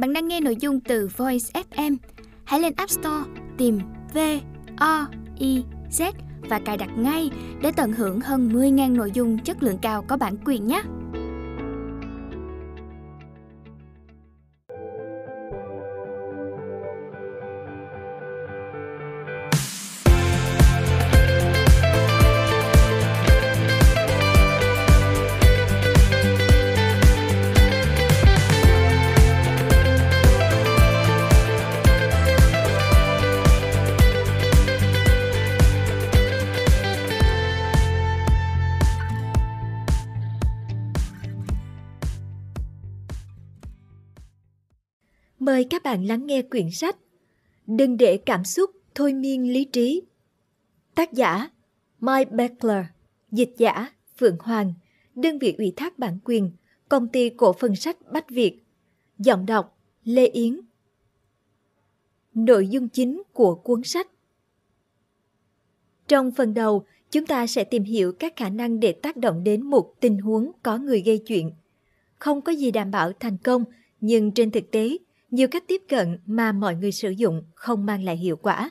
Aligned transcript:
Bạn 0.00 0.12
đang 0.12 0.28
nghe 0.28 0.40
nội 0.40 0.56
dung 0.60 0.80
từ 0.80 1.08
Voice 1.16 1.62
FM. 1.70 1.96
Hãy 2.44 2.60
lên 2.60 2.72
App 2.76 2.90
Store, 2.90 3.30
tìm 3.58 3.78
V 4.14 4.18
O 4.76 5.06
I 5.38 5.64
Z 5.90 6.12
và 6.48 6.60
cài 6.64 6.76
đặt 6.76 6.90
ngay 6.98 7.30
để 7.62 7.72
tận 7.76 7.92
hưởng 7.92 8.20
hơn 8.20 8.48
10.000 8.48 8.96
nội 8.96 9.10
dung 9.14 9.38
chất 9.38 9.62
lượng 9.62 9.78
cao 9.82 10.04
có 10.08 10.16
bản 10.16 10.36
quyền 10.44 10.66
nhé. 10.66 10.82
Mời 45.40 45.64
các 45.70 45.82
bạn 45.82 46.06
lắng 46.06 46.26
nghe 46.26 46.42
quyển 46.42 46.70
sách 46.70 46.96
Đừng 47.66 47.96
để 47.96 48.16
cảm 48.16 48.44
xúc 48.44 48.70
thôi 48.94 49.14
miên 49.14 49.52
lý 49.52 49.64
trí. 49.64 50.02
Tác 50.94 51.12
giả 51.12 51.48
Mike 52.00 52.30
Beckler, 52.30 52.84
dịch 53.32 53.54
giả 53.58 53.92
Phượng 54.18 54.36
Hoàng, 54.40 54.72
đơn 55.14 55.38
vị 55.38 55.54
ủy 55.58 55.72
thác 55.76 55.98
bản 55.98 56.18
quyền, 56.24 56.50
công 56.88 57.08
ty 57.08 57.30
cổ 57.30 57.52
phần 57.52 57.76
sách 57.76 57.96
Bách 58.12 58.30
Việt. 58.30 58.64
Giọng 59.18 59.46
đọc 59.46 59.78
Lê 60.04 60.26
Yến. 60.26 60.60
Nội 62.34 62.68
dung 62.68 62.88
chính 62.88 63.22
của 63.32 63.54
cuốn 63.54 63.82
sách 63.84 64.08
Trong 66.08 66.30
phần 66.30 66.54
đầu, 66.54 66.84
chúng 67.10 67.26
ta 67.26 67.46
sẽ 67.46 67.64
tìm 67.64 67.84
hiểu 67.84 68.12
các 68.12 68.36
khả 68.36 68.48
năng 68.48 68.80
để 68.80 68.92
tác 68.92 69.16
động 69.16 69.44
đến 69.44 69.62
một 69.62 69.94
tình 70.00 70.18
huống 70.18 70.52
có 70.62 70.78
người 70.78 71.02
gây 71.02 71.18
chuyện. 71.18 71.50
Không 72.18 72.40
có 72.40 72.52
gì 72.52 72.70
đảm 72.70 72.90
bảo 72.90 73.12
thành 73.20 73.36
công, 73.36 73.64
nhưng 74.00 74.30
trên 74.32 74.50
thực 74.50 74.70
tế, 74.70 74.96
nhiều 75.30 75.48
cách 75.48 75.64
tiếp 75.68 75.82
cận 75.88 76.18
mà 76.26 76.52
mọi 76.52 76.76
người 76.76 76.92
sử 76.92 77.10
dụng 77.10 77.42
không 77.54 77.86
mang 77.86 78.04
lại 78.04 78.16
hiệu 78.16 78.36
quả. 78.36 78.70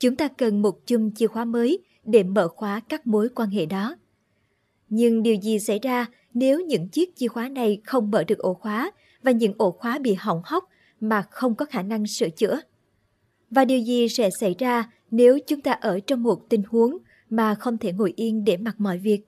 Chúng 0.00 0.16
ta 0.16 0.28
cần 0.28 0.62
một 0.62 0.86
chùm 0.86 1.10
chìa 1.10 1.26
khóa 1.26 1.44
mới 1.44 1.78
để 2.04 2.22
mở 2.22 2.48
khóa 2.48 2.80
các 2.88 3.06
mối 3.06 3.28
quan 3.34 3.50
hệ 3.50 3.66
đó. 3.66 3.96
Nhưng 4.88 5.22
điều 5.22 5.34
gì 5.34 5.58
xảy 5.58 5.78
ra 5.78 6.06
nếu 6.34 6.60
những 6.60 6.88
chiếc 6.88 7.16
chìa 7.16 7.28
khóa 7.28 7.48
này 7.48 7.80
không 7.84 8.10
mở 8.10 8.24
được 8.24 8.38
ổ 8.38 8.54
khóa 8.54 8.90
và 9.22 9.30
những 9.30 9.52
ổ 9.58 9.70
khóa 9.70 9.98
bị 9.98 10.14
hỏng 10.14 10.42
hóc 10.44 10.68
mà 11.00 11.22
không 11.22 11.54
có 11.54 11.64
khả 11.64 11.82
năng 11.82 12.06
sửa 12.06 12.28
chữa? 12.28 12.60
Và 13.50 13.64
điều 13.64 13.78
gì 13.78 14.08
sẽ 14.08 14.30
xảy 14.40 14.54
ra 14.58 14.90
nếu 15.10 15.38
chúng 15.46 15.60
ta 15.60 15.72
ở 15.72 16.00
trong 16.00 16.22
một 16.22 16.48
tình 16.48 16.62
huống 16.68 16.98
mà 17.30 17.54
không 17.54 17.78
thể 17.78 17.92
ngồi 17.92 18.12
yên 18.16 18.44
để 18.44 18.56
mặc 18.56 18.74
mọi 18.78 18.98
việc? 18.98 19.20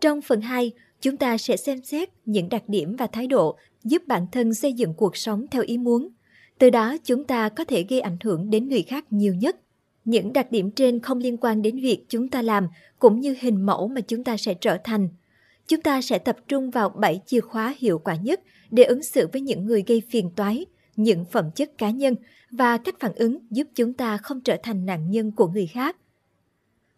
Trong 0.00 0.22
phần 0.22 0.40
2, 0.40 0.72
chúng 1.04 1.16
ta 1.16 1.38
sẽ 1.38 1.56
xem 1.56 1.82
xét 1.82 2.08
những 2.24 2.48
đặc 2.48 2.68
điểm 2.68 2.96
và 2.96 3.06
thái 3.06 3.26
độ 3.26 3.56
giúp 3.82 4.02
bản 4.06 4.26
thân 4.32 4.54
xây 4.54 4.72
dựng 4.72 4.94
cuộc 4.94 5.16
sống 5.16 5.46
theo 5.50 5.62
ý 5.62 5.78
muốn. 5.78 6.08
Từ 6.58 6.70
đó 6.70 6.96
chúng 7.04 7.24
ta 7.24 7.48
có 7.48 7.64
thể 7.64 7.84
gây 7.88 8.00
ảnh 8.00 8.16
hưởng 8.24 8.50
đến 8.50 8.68
người 8.68 8.82
khác 8.82 9.04
nhiều 9.10 9.34
nhất. 9.34 9.56
Những 10.04 10.32
đặc 10.32 10.50
điểm 10.50 10.70
trên 10.70 11.00
không 11.00 11.18
liên 11.18 11.36
quan 11.36 11.62
đến 11.62 11.80
việc 11.80 12.04
chúng 12.08 12.28
ta 12.28 12.42
làm 12.42 12.68
cũng 12.98 13.20
như 13.20 13.36
hình 13.40 13.66
mẫu 13.66 13.88
mà 13.88 14.00
chúng 14.00 14.24
ta 14.24 14.36
sẽ 14.36 14.54
trở 14.54 14.78
thành. 14.84 15.08
Chúng 15.66 15.80
ta 15.80 16.02
sẽ 16.02 16.18
tập 16.18 16.36
trung 16.48 16.70
vào 16.70 16.88
7 16.88 17.20
chìa 17.26 17.40
khóa 17.40 17.74
hiệu 17.78 17.98
quả 17.98 18.16
nhất 18.16 18.40
để 18.70 18.84
ứng 18.84 19.02
xử 19.02 19.28
với 19.32 19.40
những 19.40 19.66
người 19.66 19.84
gây 19.86 20.02
phiền 20.10 20.30
toái, 20.36 20.66
những 20.96 21.24
phẩm 21.24 21.50
chất 21.50 21.78
cá 21.78 21.90
nhân 21.90 22.14
và 22.50 22.78
cách 22.78 23.00
phản 23.00 23.12
ứng 23.14 23.38
giúp 23.50 23.66
chúng 23.74 23.92
ta 23.92 24.16
không 24.16 24.40
trở 24.40 24.56
thành 24.62 24.86
nạn 24.86 25.10
nhân 25.10 25.30
của 25.30 25.48
người 25.48 25.66
khác. 25.66 25.96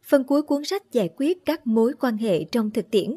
Phần 0.02 0.24
cuối 0.24 0.42
cuốn 0.42 0.64
sách 0.64 0.92
giải 0.92 1.10
quyết 1.16 1.44
các 1.44 1.66
mối 1.66 1.92
quan 2.00 2.16
hệ 2.16 2.44
trong 2.44 2.70
thực 2.70 2.90
tiễn, 2.90 3.16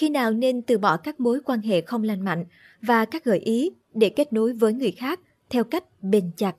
khi 0.00 0.10
nào 0.10 0.30
nên 0.30 0.62
từ 0.62 0.78
bỏ 0.78 0.96
các 0.96 1.20
mối 1.20 1.40
quan 1.44 1.60
hệ 1.60 1.80
không 1.80 2.02
lành 2.02 2.24
mạnh 2.24 2.44
và 2.82 3.04
các 3.04 3.24
gợi 3.24 3.38
ý 3.38 3.70
để 3.94 4.08
kết 4.08 4.32
nối 4.32 4.52
với 4.52 4.72
người 4.72 4.92
khác 4.92 5.20
theo 5.50 5.64
cách 5.64 5.84
bền 6.02 6.30
chặt. 6.36 6.56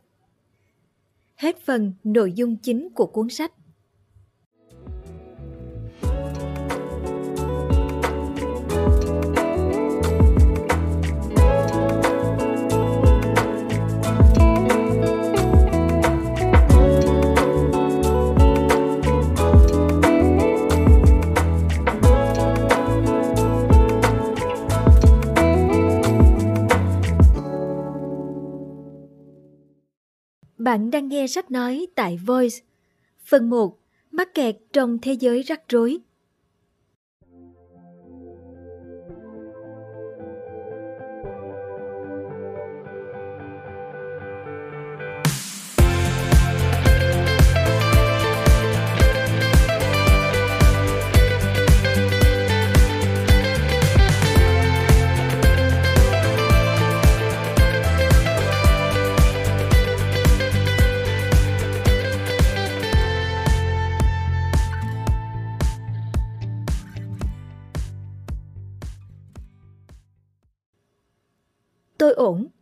Hết 1.36 1.58
phần 1.66 1.94
nội 2.04 2.34
dung 2.34 2.56
chính 2.56 2.90
của 2.90 3.06
cuốn 3.06 3.30
sách. 3.30 3.52
Bạn 30.64 30.92
đang 30.92 31.08
nghe 31.08 31.28
sách 31.28 31.52
nói 31.52 31.88
tại 31.96 32.20
Voice. 32.26 32.58
Phần 33.26 33.50
1. 33.50 33.78
Mắc 34.12 34.34
kẹt 34.34 34.56
trong 34.74 34.98
thế 35.02 35.14
giới 35.14 35.42
rắc 35.42 35.62
rối. 35.70 36.00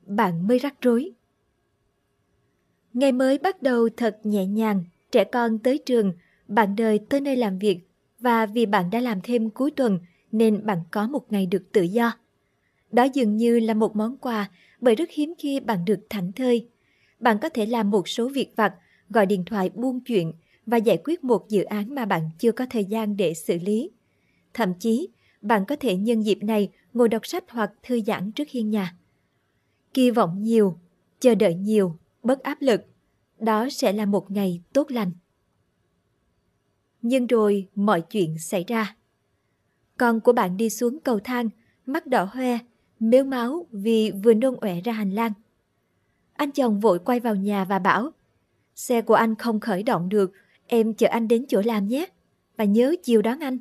Bạn 0.10 0.48
mới 0.48 0.60
rắc 0.60 0.82
rối. 0.82 1.12
Ngày 2.94 3.12
mới 3.12 3.38
bắt 3.38 3.62
đầu 3.62 3.90
thật 3.98 4.20
nhẹ 4.24 4.46
nhàng, 4.46 4.84
trẻ 5.12 5.24
con 5.24 5.60
tới 5.60 5.78
trường, 5.78 6.14
bạn 6.48 6.76
đời 6.76 7.00
tới 7.10 7.22
nơi 7.22 7.36
làm 7.36 7.60
việc 7.60 7.80
và 8.20 8.46
vì 8.46 8.66
bạn 8.66 8.90
đã 8.90 9.00
làm 9.00 9.22
thêm 9.22 9.50
cuối 9.50 9.72
tuần 9.72 10.00
nên 10.32 10.66
bạn 10.66 10.80
có 10.92 11.08
một 11.08 11.32
ngày 11.32 11.46
được 11.46 11.72
tự 11.72 11.82
do. 11.82 12.12
Đó 12.92 13.04
dường 13.04 13.38
như 13.38 13.60
là 13.60 13.74
một 13.74 13.96
món 13.96 14.18
quà 14.18 14.50
bởi 14.82 14.96
rất 14.96 15.10
hiếm 15.12 15.34
khi 15.38 15.60
bạn 15.60 15.86
được 15.86 16.00
thảnh 16.10 16.32
thơi. 16.32 16.68
Bạn 17.20 17.38
có 17.42 17.50
thể 17.50 17.66
làm 17.66 17.92
một 17.92 18.08
số 18.08 18.30
việc 18.30 18.54
vặt, 18.56 18.74
gọi 19.10 19.26
điện 19.26 19.46
thoại 19.46 19.70
buôn 19.70 20.00
chuyện 20.00 20.34
và 20.66 20.78
giải 20.78 20.98
quyết 21.04 21.24
một 21.24 21.50
dự 21.50 21.64
án 21.64 21.96
mà 21.96 22.06
bạn 22.06 22.30
chưa 22.40 22.52
có 22.52 22.66
thời 22.70 22.86
gian 22.86 23.18
để 23.18 23.34
xử 23.34 23.58
lý. 23.60 23.92
Thậm 24.54 24.74
chí, 24.80 25.08
bạn 25.42 25.66
có 25.66 25.76
thể 25.76 25.96
nhân 25.96 26.26
dịp 26.26 26.44
này 26.44 26.70
ngồi 26.94 27.10
đọc 27.10 27.28
sách 27.28 27.44
hoặc 27.50 27.72
thư 27.84 28.02
giãn 28.02 28.32
trước 28.32 28.50
hiên 28.50 28.70
nhà 28.70 28.96
kỳ 29.94 30.12
vọng 30.12 30.44
nhiều, 30.44 30.80
chờ 31.20 31.36
đợi 31.36 31.56
nhiều, 31.56 31.98
bất 32.24 32.44
áp 32.44 32.58
lực. 32.62 32.82
Đó 33.40 33.68
sẽ 33.72 33.94
là 33.94 34.06
một 34.06 34.32
ngày 34.32 34.62
tốt 34.74 34.92
lành. 34.92 35.12
Nhưng 37.02 37.28
rồi 37.28 37.68
mọi 37.76 38.02
chuyện 38.02 38.38
xảy 38.40 38.64
ra. 38.68 38.96
Con 39.98 40.20
của 40.22 40.34
bạn 40.34 40.58
đi 40.58 40.70
xuống 40.70 41.00
cầu 41.00 41.20
thang, 41.20 41.50
mắt 41.86 42.08
đỏ 42.08 42.24
hoe, 42.32 42.58
mếu 43.00 43.24
máu 43.24 43.68
vì 43.72 44.12
vừa 44.24 44.34
nôn 44.34 44.56
ọe 44.62 44.82
ra 44.82 44.92
hành 44.92 45.12
lang. 45.12 45.32
Anh 46.34 46.52
chồng 46.52 46.80
vội 46.80 47.00
quay 47.00 47.20
vào 47.20 47.36
nhà 47.36 47.66
và 47.66 47.80
bảo, 47.80 48.12
xe 48.76 49.02
của 49.02 49.14
anh 49.14 49.36
không 49.36 49.60
khởi 49.60 49.84
động 49.84 50.10
được, 50.10 50.32
em 50.68 50.94
chở 50.94 51.08
anh 51.08 51.28
đến 51.28 51.46
chỗ 51.48 51.62
làm 51.66 51.88
nhé, 51.88 52.06
và 52.58 52.64
nhớ 52.64 52.96
chiều 53.04 53.22
đón 53.22 53.40
anh. 53.40 53.58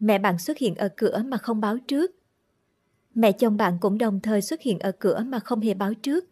Mẹ 0.00 0.18
bạn 0.18 0.38
xuất 0.38 0.58
hiện 0.58 0.74
ở 0.74 0.88
cửa 0.96 1.22
mà 1.26 1.36
không 1.36 1.60
báo 1.60 1.78
trước, 1.78 2.10
Mẹ 3.18 3.32
chồng 3.32 3.56
bạn 3.56 3.78
cũng 3.80 3.98
đồng 3.98 4.20
thời 4.20 4.42
xuất 4.42 4.60
hiện 4.60 4.78
ở 4.78 4.92
cửa 4.92 5.24
mà 5.26 5.38
không 5.38 5.60
hề 5.60 5.74
báo 5.74 5.94
trước. 5.94 6.24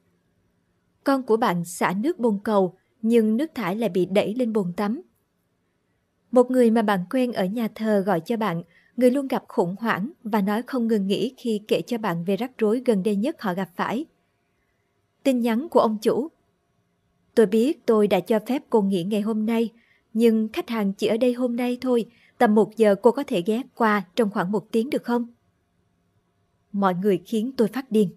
Con 1.05 1.23
của 1.23 1.37
bạn 1.37 1.65
xả 1.65 1.95
nước 1.97 2.19
bồn 2.19 2.39
cầu, 2.45 2.75
nhưng 3.03 3.37
nước 3.37 3.51
thải 3.55 3.77
lại 3.77 3.89
bị 3.89 4.07
đẩy 4.07 4.35
lên 4.35 4.53
bồn 4.53 4.73
tắm. 4.73 5.03
Một 6.31 6.51
người 6.51 6.71
mà 6.71 6.83
bạn 6.83 7.01
quen 7.11 7.33
ở 7.33 7.45
nhà 7.45 7.69
thờ 7.75 8.01
gọi 8.07 8.21
cho 8.21 8.37
bạn, 8.37 8.63
người 8.97 9.11
luôn 9.11 9.29
gặp 9.29 9.45
khủng 9.49 9.75
hoảng 9.79 10.13
và 10.25 10.41
nói 10.41 10.63
không 10.63 10.87
ngừng 10.87 11.07
nghỉ 11.07 11.35
khi 11.37 11.61
kể 11.69 11.83
cho 11.87 11.99
bạn 11.99 12.25
về 12.25 12.37
rắc 12.37 12.59
rối 12.59 12.83
gần 12.85 13.03
đây 13.03 13.17
nhất 13.17 13.43
họ 13.43 13.55
gặp 13.55 13.69
phải. 13.77 14.05
Tin 15.23 15.41
nhắn 15.41 15.69
của 15.69 15.81
ông 15.81 15.99
chủ 16.03 16.29
Tôi 17.35 17.47
biết 17.47 17.87
tôi 17.87 18.07
đã 18.07 18.21
cho 18.21 18.39
phép 18.47 18.63
cô 18.71 18.83
nghỉ 18.83 19.05
ngày 19.05 19.21
hôm 19.21 19.47
nay, 19.47 19.73
nhưng 20.13 20.49
khách 20.53 20.69
hàng 20.69 20.93
chỉ 20.93 21.07
ở 21.07 21.17
đây 21.17 21.33
hôm 21.33 21.57
nay 21.57 21.79
thôi, 21.81 22.07
tầm 22.39 22.55
một 22.55 22.77
giờ 22.77 22.95
cô 23.03 23.11
có 23.11 23.25
thể 23.27 23.43
ghé 23.47 23.63
qua 23.75 24.05
trong 24.17 24.31
khoảng 24.31 24.53
một 24.53 24.67
tiếng 24.73 24.91
được 24.91 25.05
không? 25.05 25.36
Mọi 26.73 26.95
người 26.95 27.23
khiến 27.27 27.53
tôi 27.57 27.69
phát 27.69 27.93
điên. 27.93 28.11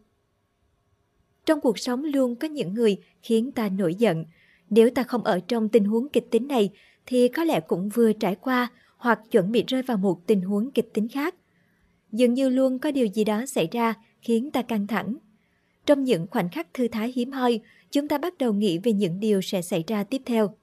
Trong 1.46 1.62
cuộc 1.62 1.80
sống 1.80 2.04
luôn 2.04 2.36
có 2.36 2.48
những 2.48 2.74
người 2.74 2.98
khiến 3.22 3.52
ta 3.52 3.70
nổi 3.70 3.96
giận. 3.96 4.26
Nếu 4.70 4.90
ta 4.90 5.04
không 5.04 5.24
ở 5.24 5.40
trong 5.48 5.70
tình 5.70 5.86
huống 5.86 6.10
kịch 6.10 6.28
tính 6.32 6.48
này 6.48 6.70
thì 7.06 7.28
có 7.28 7.44
lẽ 7.44 7.60
cũng 7.60 7.90
vừa 7.90 8.14
trải 8.14 8.36
qua 8.36 8.68
hoặc 8.98 9.20
chuẩn 9.32 9.52
bị 9.52 9.64
rơi 9.68 9.82
vào 9.82 9.98
một 9.98 10.28
tình 10.28 10.42
huống 10.42 10.72
kịch 10.72 10.94
tính 10.94 11.08
khác. 11.08 11.36
Dường 12.12 12.34
như 12.34 12.50
luôn 12.50 12.80
có 12.80 12.92
điều 12.92 13.06
gì 13.06 13.24
đó 13.24 13.46
xảy 13.46 13.68
ra 13.72 13.94
khiến 14.22 14.52
ta 14.52 14.62
căng 14.62 14.88
thẳng. 14.88 15.16
Trong 15.86 16.04
những 16.04 16.28
khoảnh 16.28 16.50
khắc 16.50 16.74
thư 16.74 16.88
thái 16.88 17.14
hiếm 17.16 17.32
hoi, 17.32 17.60
chúng 17.92 18.08
ta 18.08 18.18
bắt 18.18 18.38
đầu 18.38 18.54
nghĩ 18.54 18.78
về 18.78 18.94
những 18.94 19.20
điều 19.20 19.42
sẽ 19.42 19.62
xảy 19.62 19.84
ra 19.88 20.04
tiếp 20.04 20.22
theo. 20.26 20.56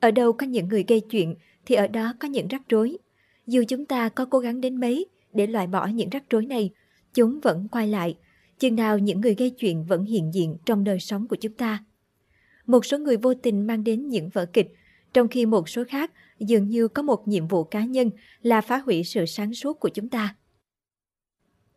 Ở 0.00 0.10
đâu 0.10 0.32
có 0.32 0.46
những 0.46 0.68
người 0.68 0.84
gây 0.88 1.00
chuyện 1.00 1.34
thì 1.66 1.74
ở 1.74 1.86
đó 1.86 2.14
có 2.20 2.28
những 2.28 2.48
rắc 2.48 2.62
rối. 2.68 2.98
Dù 3.46 3.64
chúng 3.68 3.86
ta 3.86 4.08
có 4.08 4.24
cố 4.24 4.38
gắng 4.38 4.60
đến 4.60 4.80
mấy 4.80 5.06
để 5.32 5.46
loại 5.46 5.66
bỏ 5.66 5.86
những 5.86 6.10
rắc 6.10 6.24
rối 6.30 6.46
này, 6.46 6.70
chúng 7.16 7.40
vẫn 7.40 7.68
quay 7.68 7.88
lại. 7.88 8.16
Chừng 8.58 8.76
nào 8.76 8.98
những 8.98 9.20
người 9.20 9.34
gây 9.34 9.50
chuyện 9.50 9.84
vẫn 9.84 10.04
hiện 10.04 10.34
diện 10.34 10.56
trong 10.66 10.84
đời 10.84 11.00
sống 11.00 11.28
của 11.28 11.36
chúng 11.36 11.52
ta. 11.52 11.84
Một 12.66 12.84
số 12.84 12.98
người 12.98 13.16
vô 13.16 13.34
tình 13.34 13.66
mang 13.66 13.84
đến 13.84 14.08
những 14.08 14.28
vở 14.28 14.46
kịch, 14.46 14.72
trong 15.12 15.28
khi 15.28 15.46
một 15.46 15.68
số 15.68 15.84
khác 15.88 16.12
dường 16.38 16.68
như 16.68 16.88
có 16.88 17.02
một 17.02 17.28
nhiệm 17.28 17.48
vụ 17.48 17.64
cá 17.64 17.84
nhân 17.84 18.10
là 18.42 18.60
phá 18.60 18.78
hủy 18.78 19.04
sự 19.04 19.26
sáng 19.26 19.54
suốt 19.54 19.80
của 19.80 19.88
chúng 19.88 20.08
ta. 20.08 20.34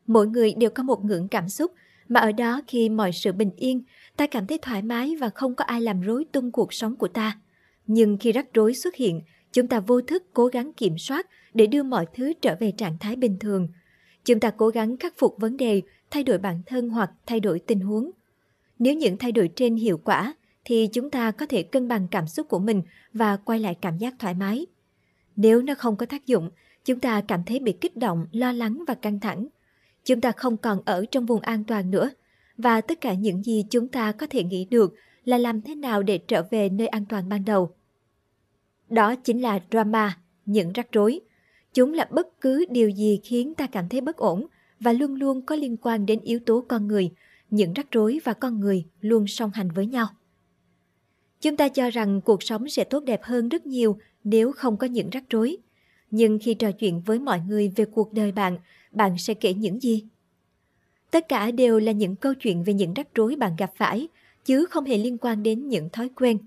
Mỗi 0.07 0.27
người 0.27 0.53
đều 0.57 0.69
có 0.69 0.83
một 0.83 1.05
ngưỡng 1.05 1.27
cảm 1.27 1.49
xúc, 1.49 1.71
mà 2.07 2.19
ở 2.19 2.31
đó 2.31 2.61
khi 2.67 2.89
mọi 2.89 3.11
sự 3.11 3.31
bình 3.31 3.51
yên, 3.55 3.83
ta 4.17 4.27
cảm 4.27 4.47
thấy 4.47 4.57
thoải 4.61 4.81
mái 4.81 5.15
và 5.15 5.29
không 5.29 5.55
có 5.55 5.65
ai 5.65 5.81
làm 5.81 6.01
rối 6.01 6.25
tung 6.31 6.51
cuộc 6.51 6.73
sống 6.73 6.95
của 6.95 7.07
ta. 7.07 7.39
Nhưng 7.87 8.17
khi 8.17 8.31
rắc 8.31 8.53
rối 8.53 8.73
xuất 8.73 8.95
hiện, 8.95 9.21
chúng 9.53 9.67
ta 9.67 9.79
vô 9.79 10.01
thức 10.01 10.23
cố 10.33 10.47
gắng 10.47 10.73
kiểm 10.73 10.97
soát 10.97 11.27
để 11.53 11.67
đưa 11.67 11.83
mọi 11.83 12.05
thứ 12.15 12.33
trở 12.41 12.55
về 12.59 12.71
trạng 12.77 12.97
thái 12.99 13.15
bình 13.15 13.39
thường. 13.39 13.67
Chúng 14.29 14.39
ta 14.39 14.51
cố 14.51 14.69
gắng 14.69 14.97
khắc 14.97 15.13
phục 15.17 15.35
vấn 15.37 15.57
đề, 15.57 15.81
thay 16.11 16.23
đổi 16.23 16.37
bản 16.37 16.61
thân 16.65 16.89
hoặc 16.89 17.11
thay 17.25 17.39
đổi 17.39 17.59
tình 17.59 17.79
huống. 17.79 18.11
Nếu 18.79 18.93
những 18.93 19.17
thay 19.17 19.31
đổi 19.31 19.49
trên 19.55 19.75
hiệu 19.75 19.97
quả, 19.97 20.33
thì 20.65 20.89
chúng 20.93 21.09
ta 21.09 21.31
có 21.31 21.45
thể 21.45 21.63
cân 21.63 21.87
bằng 21.87 22.07
cảm 22.11 22.27
xúc 22.27 22.49
của 22.49 22.59
mình 22.59 22.81
và 23.13 23.37
quay 23.37 23.59
lại 23.59 23.75
cảm 23.81 23.97
giác 23.97 24.13
thoải 24.19 24.33
mái. 24.33 24.65
Nếu 25.35 25.61
nó 25.61 25.75
không 25.75 25.95
có 25.95 26.05
tác 26.05 26.25
dụng, 26.25 26.49
chúng 26.85 26.99
ta 26.99 27.21
cảm 27.21 27.43
thấy 27.43 27.59
bị 27.59 27.71
kích 27.71 27.97
động, 27.97 28.25
lo 28.31 28.51
lắng 28.51 28.83
và 28.87 28.93
căng 28.93 29.19
thẳng. 29.19 29.47
Chúng 30.05 30.21
ta 30.21 30.31
không 30.31 30.57
còn 30.57 30.81
ở 30.85 31.05
trong 31.11 31.25
vùng 31.25 31.41
an 31.41 31.63
toàn 31.63 31.91
nữa 31.91 32.09
và 32.57 32.81
tất 32.81 33.01
cả 33.01 33.13
những 33.13 33.43
gì 33.43 33.65
chúng 33.69 33.87
ta 33.87 34.11
có 34.11 34.27
thể 34.29 34.43
nghĩ 34.43 34.65
được 34.65 34.95
là 35.25 35.37
làm 35.37 35.61
thế 35.61 35.75
nào 35.75 36.03
để 36.03 36.17
trở 36.17 36.43
về 36.51 36.69
nơi 36.69 36.87
an 36.87 37.05
toàn 37.05 37.29
ban 37.29 37.45
đầu. 37.45 37.75
Đó 38.89 39.15
chính 39.15 39.41
là 39.41 39.59
drama, 39.71 40.17
những 40.45 40.73
rắc 40.73 40.91
rối. 40.91 41.19
Chúng 41.79 41.93
là 41.93 42.07
bất 42.11 42.41
cứ 42.41 42.65
điều 42.69 42.89
gì 42.89 43.19
khiến 43.23 43.53
ta 43.53 43.67
cảm 43.67 43.89
thấy 43.89 44.01
bất 44.01 44.17
ổn 44.17 44.45
và 44.79 44.93
luôn 44.93 45.15
luôn 45.15 45.41
có 45.41 45.55
liên 45.55 45.77
quan 45.77 46.05
đến 46.05 46.19
yếu 46.23 46.39
tố 46.39 46.65
con 46.67 46.87
người. 46.87 47.11
Những 47.49 47.73
rắc 47.73 47.91
rối 47.91 48.19
và 48.23 48.33
con 48.33 48.59
người 48.59 48.85
luôn 49.01 49.27
song 49.27 49.51
hành 49.53 49.71
với 49.71 49.85
nhau. 49.85 50.07
Chúng 51.41 51.57
ta 51.57 51.69
cho 51.69 51.89
rằng 51.89 52.21
cuộc 52.21 52.43
sống 52.43 52.69
sẽ 52.69 52.83
tốt 52.83 53.03
đẹp 53.03 53.23
hơn 53.23 53.49
rất 53.49 53.65
nhiều 53.65 53.97
nếu 54.23 54.51
không 54.51 54.77
có 54.77 54.87
những 54.87 55.09
rắc 55.09 55.23
rối. 55.29 55.57
Nhưng 56.11 56.39
khi 56.41 56.53
trò 56.53 56.71
chuyện 56.71 57.01
với 57.01 57.19
mọi 57.19 57.39
người 57.47 57.71
về 57.75 57.85
cuộc 57.85 58.13
đời 58.13 58.31
bạn, 58.31 58.57
bạn 58.91 59.17
sẽ 59.17 59.33
kể 59.33 59.53
những 59.53 59.79
gì? 59.79 60.05
Tất 61.11 61.27
cả 61.27 61.51
đều 61.51 61.79
là 61.79 61.91
những 61.91 62.15
câu 62.15 62.33
chuyện 62.33 62.63
về 62.63 62.73
những 62.73 62.93
rắc 62.93 63.07
rối 63.15 63.35
bạn 63.35 63.55
gặp 63.57 63.71
phải, 63.75 64.07
chứ 64.45 64.65
không 64.65 64.85
hề 64.85 64.97
liên 64.97 65.17
quan 65.17 65.43
đến 65.43 65.67
những 65.67 65.89
thói 65.89 66.09
quen. 66.15 66.37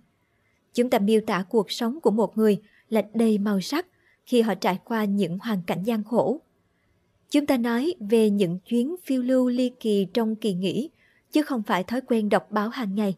Chúng 0.75 0.91
ta 0.91 0.99
miêu 0.99 1.21
tả 1.27 1.45
cuộc 1.49 1.71
sống 1.71 2.01
của 2.01 2.11
một 2.11 2.39
người 2.39 2.61
là 2.89 3.03
đầy 3.15 3.39
màu 3.39 3.61
sắc 3.61 3.87
khi 4.25 4.43
họ 4.43 4.55
trải 4.55 4.79
qua 4.85 5.05
những 5.05 5.39
hoàn 5.39 5.63
cảnh 5.67 5.83
gian 5.83 6.05
khổ. 6.05 6.41
Chúng 7.31 7.47
ta 7.47 7.57
nói 7.57 7.95
về 8.01 8.31
những 8.31 8.59
chuyến 8.59 8.97
phiêu 9.05 9.23
lưu 9.23 9.49
ly 9.49 9.71
kỳ 9.81 10.07
trong 10.15 10.37
kỳ 10.37 10.55
nghỉ, 10.55 10.91
chứ 11.33 11.43
không 11.43 11.63
phải 11.63 11.85
thói 11.85 12.01
quen 12.01 12.29
đọc 12.29 12.51
báo 12.51 12.69
hàng 12.69 12.95
ngày. 12.95 13.17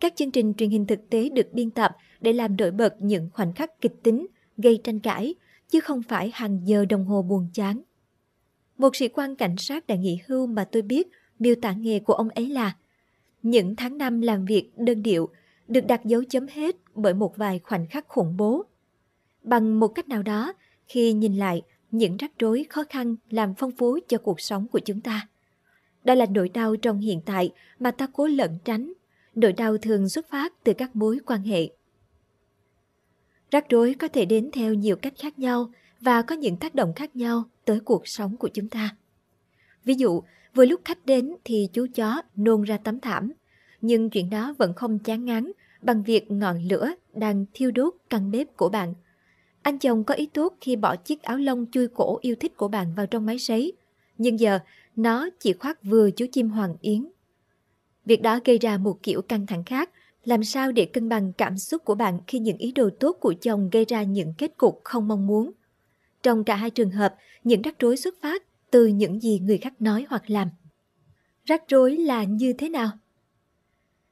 Các 0.00 0.12
chương 0.16 0.30
trình 0.30 0.54
truyền 0.54 0.70
hình 0.70 0.86
thực 0.86 1.10
tế 1.10 1.28
được 1.28 1.52
biên 1.52 1.70
tập 1.70 1.96
để 2.20 2.32
làm 2.32 2.56
nổi 2.56 2.70
bật 2.70 2.94
những 2.98 3.28
khoảnh 3.32 3.52
khắc 3.52 3.80
kịch 3.80 4.02
tính, 4.02 4.26
gây 4.56 4.80
tranh 4.84 5.00
cãi, 5.00 5.34
chứ 5.70 5.80
không 5.80 6.02
phải 6.02 6.30
hàng 6.34 6.60
giờ 6.64 6.84
đồng 6.84 7.04
hồ 7.04 7.22
buồn 7.22 7.48
chán. 7.52 7.82
Một 8.78 8.96
sĩ 8.96 9.08
quan 9.08 9.36
cảnh 9.36 9.56
sát 9.58 9.86
đã 9.86 9.94
nghỉ 9.94 10.18
hưu 10.26 10.46
mà 10.46 10.64
tôi 10.64 10.82
biết 10.82 11.08
miêu 11.38 11.54
tả 11.54 11.72
nghề 11.72 12.00
của 12.00 12.14
ông 12.14 12.28
ấy 12.28 12.46
là 12.46 12.76
những 13.42 13.76
tháng 13.76 13.98
năm 13.98 14.20
làm 14.20 14.44
việc 14.44 14.70
đơn 14.76 15.02
điệu 15.02 15.28
được 15.68 15.86
đặt 15.86 16.04
dấu 16.04 16.24
chấm 16.24 16.46
hết 16.46 16.76
bởi 16.94 17.14
một 17.14 17.36
vài 17.36 17.58
khoảnh 17.58 17.86
khắc 17.86 18.08
khủng 18.08 18.36
bố. 18.36 18.64
Bằng 19.42 19.80
một 19.80 19.88
cách 19.88 20.08
nào 20.08 20.22
đó, 20.22 20.52
khi 20.86 21.12
nhìn 21.12 21.36
lại, 21.36 21.62
những 21.90 22.16
rắc 22.16 22.30
rối 22.38 22.66
khó 22.70 22.84
khăn 22.88 23.16
làm 23.30 23.54
phong 23.54 23.72
phú 23.72 23.98
cho 24.08 24.18
cuộc 24.18 24.40
sống 24.40 24.66
của 24.68 24.78
chúng 24.78 25.00
ta. 25.00 25.28
Đó 26.04 26.14
là 26.14 26.26
nỗi 26.30 26.48
đau 26.48 26.76
trong 26.76 26.98
hiện 26.98 27.20
tại 27.26 27.52
mà 27.78 27.90
ta 27.90 28.06
cố 28.12 28.26
lẩn 28.26 28.58
tránh. 28.64 28.92
Nỗi 29.34 29.52
đau 29.52 29.78
thường 29.78 30.08
xuất 30.08 30.30
phát 30.30 30.64
từ 30.64 30.72
các 30.72 30.96
mối 30.96 31.18
quan 31.26 31.42
hệ. 31.42 31.70
Rắc 33.50 33.70
rối 33.70 33.94
có 33.98 34.08
thể 34.08 34.24
đến 34.24 34.50
theo 34.52 34.74
nhiều 34.74 34.96
cách 34.96 35.14
khác 35.18 35.38
nhau 35.38 35.72
và 36.00 36.22
có 36.22 36.34
những 36.34 36.56
tác 36.56 36.74
động 36.74 36.92
khác 36.96 37.16
nhau 37.16 37.44
tới 37.64 37.80
cuộc 37.80 38.08
sống 38.08 38.36
của 38.36 38.48
chúng 38.48 38.68
ta. 38.68 38.96
Ví 39.84 39.94
dụ, 39.94 40.22
vừa 40.54 40.64
lúc 40.64 40.80
khách 40.84 41.06
đến 41.06 41.34
thì 41.44 41.68
chú 41.72 41.86
chó 41.94 42.22
nôn 42.36 42.62
ra 42.62 42.76
tấm 42.76 43.00
thảm, 43.00 43.32
nhưng 43.80 44.10
chuyện 44.10 44.30
đó 44.30 44.54
vẫn 44.58 44.74
không 44.74 44.98
chán 44.98 45.24
ngán 45.24 45.52
bằng 45.82 46.02
việc 46.02 46.30
ngọn 46.30 46.62
lửa 46.62 46.90
đang 47.14 47.44
thiêu 47.54 47.70
đốt 47.70 47.94
căn 48.10 48.30
bếp 48.30 48.56
của 48.56 48.68
bạn. 48.68 48.94
Anh 49.62 49.78
chồng 49.78 50.04
có 50.04 50.14
ý 50.14 50.26
tốt 50.26 50.56
khi 50.60 50.76
bỏ 50.76 50.96
chiếc 50.96 51.22
áo 51.22 51.38
lông 51.38 51.66
chui 51.70 51.88
cổ 51.88 52.18
yêu 52.20 52.34
thích 52.40 52.56
của 52.56 52.68
bạn 52.68 52.94
vào 52.94 53.06
trong 53.06 53.26
máy 53.26 53.38
sấy, 53.38 53.72
nhưng 54.18 54.40
giờ 54.40 54.58
nó 54.96 55.28
chỉ 55.40 55.52
khoác 55.52 55.82
vừa 55.82 56.10
chú 56.10 56.26
chim 56.32 56.48
hoàng 56.48 56.76
yến. 56.80 57.06
Việc 58.04 58.22
đó 58.22 58.40
gây 58.44 58.58
ra 58.58 58.78
một 58.78 59.02
kiểu 59.02 59.22
căng 59.22 59.46
thẳng 59.46 59.64
khác, 59.64 59.90
làm 60.24 60.44
sao 60.44 60.72
để 60.72 60.84
cân 60.84 61.08
bằng 61.08 61.32
cảm 61.32 61.58
xúc 61.58 61.84
của 61.84 61.94
bạn 61.94 62.20
khi 62.26 62.38
những 62.38 62.56
ý 62.56 62.72
đồ 62.72 62.90
tốt 63.00 63.16
của 63.20 63.34
chồng 63.40 63.68
gây 63.72 63.84
ra 63.84 64.02
những 64.02 64.34
kết 64.38 64.56
cục 64.56 64.80
không 64.84 65.08
mong 65.08 65.26
muốn. 65.26 65.52
Trong 66.22 66.44
cả 66.44 66.56
hai 66.56 66.70
trường 66.70 66.90
hợp, 66.90 67.14
những 67.44 67.62
rắc 67.62 67.74
rối 67.80 67.96
xuất 67.96 68.14
phát 68.22 68.42
từ 68.70 68.86
những 68.86 69.20
gì 69.20 69.38
người 69.38 69.58
khác 69.58 69.72
nói 69.78 70.06
hoặc 70.08 70.30
làm. 70.30 70.48
Rắc 71.44 71.62
rối 71.68 71.96
là 71.96 72.24
như 72.24 72.52
thế 72.52 72.68
nào? 72.68 72.90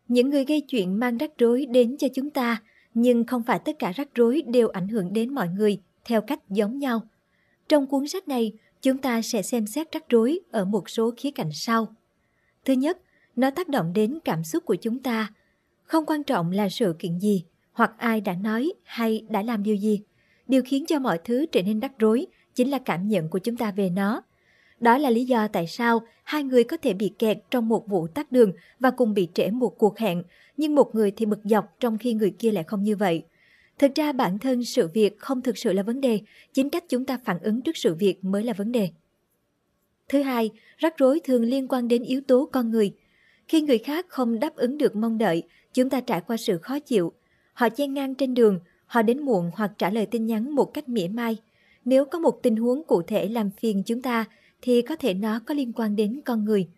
Những 0.08 0.30
người 0.30 0.44
gây 0.44 0.60
chuyện 0.60 0.98
mang 1.00 1.18
rắc 1.18 1.30
rối 1.38 1.66
đến 1.66 1.96
cho 1.98 2.08
chúng 2.14 2.30
ta, 2.30 2.62
nhưng 2.94 3.24
không 3.24 3.42
phải 3.42 3.58
tất 3.58 3.78
cả 3.78 3.92
rắc 3.92 4.08
rối 4.14 4.42
đều 4.46 4.68
ảnh 4.68 4.88
hưởng 4.88 5.12
đến 5.12 5.34
mọi 5.34 5.48
người 5.48 5.80
theo 6.04 6.20
cách 6.20 6.40
giống 6.48 6.78
nhau. 6.78 7.02
Trong 7.68 7.86
cuốn 7.86 8.08
sách 8.08 8.28
này, 8.28 8.52
chúng 8.82 8.98
ta 8.98 9.22
sẽ 9.22 9.42
xem 9.42 9.66
xét 9.66 9.92
rắc 9.92 10.08
rối 10.08 10.40
ở 10.50 10.64
một 10.64 10.90
số 10.90 11.12
khía 11.16 11.30
cạnh 11.30 11.50
sau. 11.52 11.94
Thứ 12.64 12.72
nhất, 12.72 12.98
nó 13.36 13.50
tác 13.50 13.68
động 13.68 13.92
đến 13.92 14.18
cảm 14.24 14.44
xúc 14.44 14.64
của 14.66 14.74
chúng 14.74 14.98
ta. 14.98 15.32
Không 15.84 16.06
quan 16.06 16.24
trọng 16.24 16.50
là 16.50 16.68
sự 16.68 16.94
kiện 16.98 17.18
gì, 17.18 17.44
hoặc 17.72 17.92
ai 17.98 18.20
đã 18.20 18.34
nói 18.34 18.72
hay 18.84 19.24
đã 19.28 19.42
làm 19.42 19.62
điều 19.62 19.76
gì. 19.76 20.02
Điều 20.46 20.62
khiến 20.66 20.86
cho 20.86 20.98
mọi 20.98 21.18
thứ 21.24 21.46
trở 21.52 21.62
nên 21.62 21.80
rắc 21.80 21.92
rối 21.98 22.26
chính 22.54 22.70
là 22.70 22.78
cảm 22.78 23.08
nhận 23.08 23.28
của 23.28 23.38
chúng 23.38 23.56
ta 23.56 23.70
về 23.70 23.90
nó. 23.90 24.22
Đó 24.80 24.98
là 24.98 25.10
lý 25.10 25.24
do 25.24 25.48
tại 25.48 25.66
sao 25.66 26.02
hai 26.22 26.44
người 26.44 26.64
có 26.64 26.76
thể 26.76 26.92
bị 26.92 27.12
kẹt 27.18 27.38
trong 27.50 27.68
một 27.68 27.88
vụ 27.88 28.06
tắt 28.06 28.32
đường 28.32 28.52
và 28.80 28.90
cùng 28.90 29.14
bị 29.14 29.28
trễ 29.34 29.50
một 29.50 29.78
cuộc 29.78 29.98
hẹn, 29.98 30.22
nhưng 30.56 30.74
một 30.74 30.94
người 30.94 31.10
thì 31.10 31.26
bực 31.26 31.40
dọc 31.44 31.76
trong 31.80 31.98
khi 31.98 32.14
người 32.14 32.30
kia 32.30 32.52
lại 32.52 32.64
không 32.64 32.82
như 32.82 32.96
vậy. 32.96 33.22
Thực 33.78 33.94
ra 33.94 34.12
bản 34.12 34.38
thân 34.38 34.64
sự 34.64 34.88
việc 34.88 35.18
không 35.18 35.42
thực 35.42 35.58
sự 35.58 35.72
là 35.72 35.82
vấn 35.82 36.00
đề, 36.00 36.20
chính 36.52 36.70
cách 36.70 36.84
chúng 36.88 37.04
ta 37.04 37.18
phản 37.24 37.38
ứng 37.42 37.62
trước 37.62 37.76
sự 37.76 37.94
việc 37.94 38.24
mới 38.24 38.42
là 38.42 38.52
vấn 38.52 38.72
đề. 38.72 38.88
Thứ 40.08 40.22
hai, 40.22 40.50
rắc 40.78 40.98
rối 40.98 41.20
thường 41.24 41.42
liên 41.42 41.68
quan 41.68 41.88
đến 41.88 42.02
yếu 42.02 42.20
tố 42.20 42.48
con 42.52 42.70
người. 42.70 42.94
Khi 43.48 43.60
người 43.60 43.78
khác 43.78 44.06
không 44.08 44.40
đáp 44.40 44.56
ứng 44.56 44.78
được 44.78 44.96
mong 44.96 45.18
đợi, 45.18 45.42
chúng 45.74 45.90
ta 45.90 46.00
trải 46.00 46.20
qua 46.20 46.36
sự 46.36 46.58
khó 46.58 46.78
chịu. 46.78 47.12
Họ 47.52 47.68
chen 47.68 47.94
ngang 47.94 48.14
trên 48.14 48.34
đường, 48.34 48.60
họ 48.86 49.02
đến 49.02 49.22
muộn 49.22 49.50
hoặc 49.54 49.72
trả 49.78 49.90
lời 49.90 50.06
tin 50.06 50.26
nhắn 50.26 50.54
một 50.54 50.64
cách 50.64 50.88
mỉa 50.88 51.08
mai. 51.08 51.36
Nếu 51.84 52.04
có 52.04 52.18
một 52.18 52.42
tình 52.42 52.56
huống 52.56 52.82
cụ 52.84 53.02
thể 53.02 53.28
làm 53.28 53.50
phiền 53.50 53.82
chúng 53.86 54.02
ta, 54.02 54.24
thì 54.62 54.82
có 54.82 54.96
thể 54.96 55.14
nó 55.14 55.40
có 55.46 55.54
liên 55.54 55.72
quan 55.72 55.96
đến 55.96 56.20
con 56.24 56.44
người. 56.44 56.68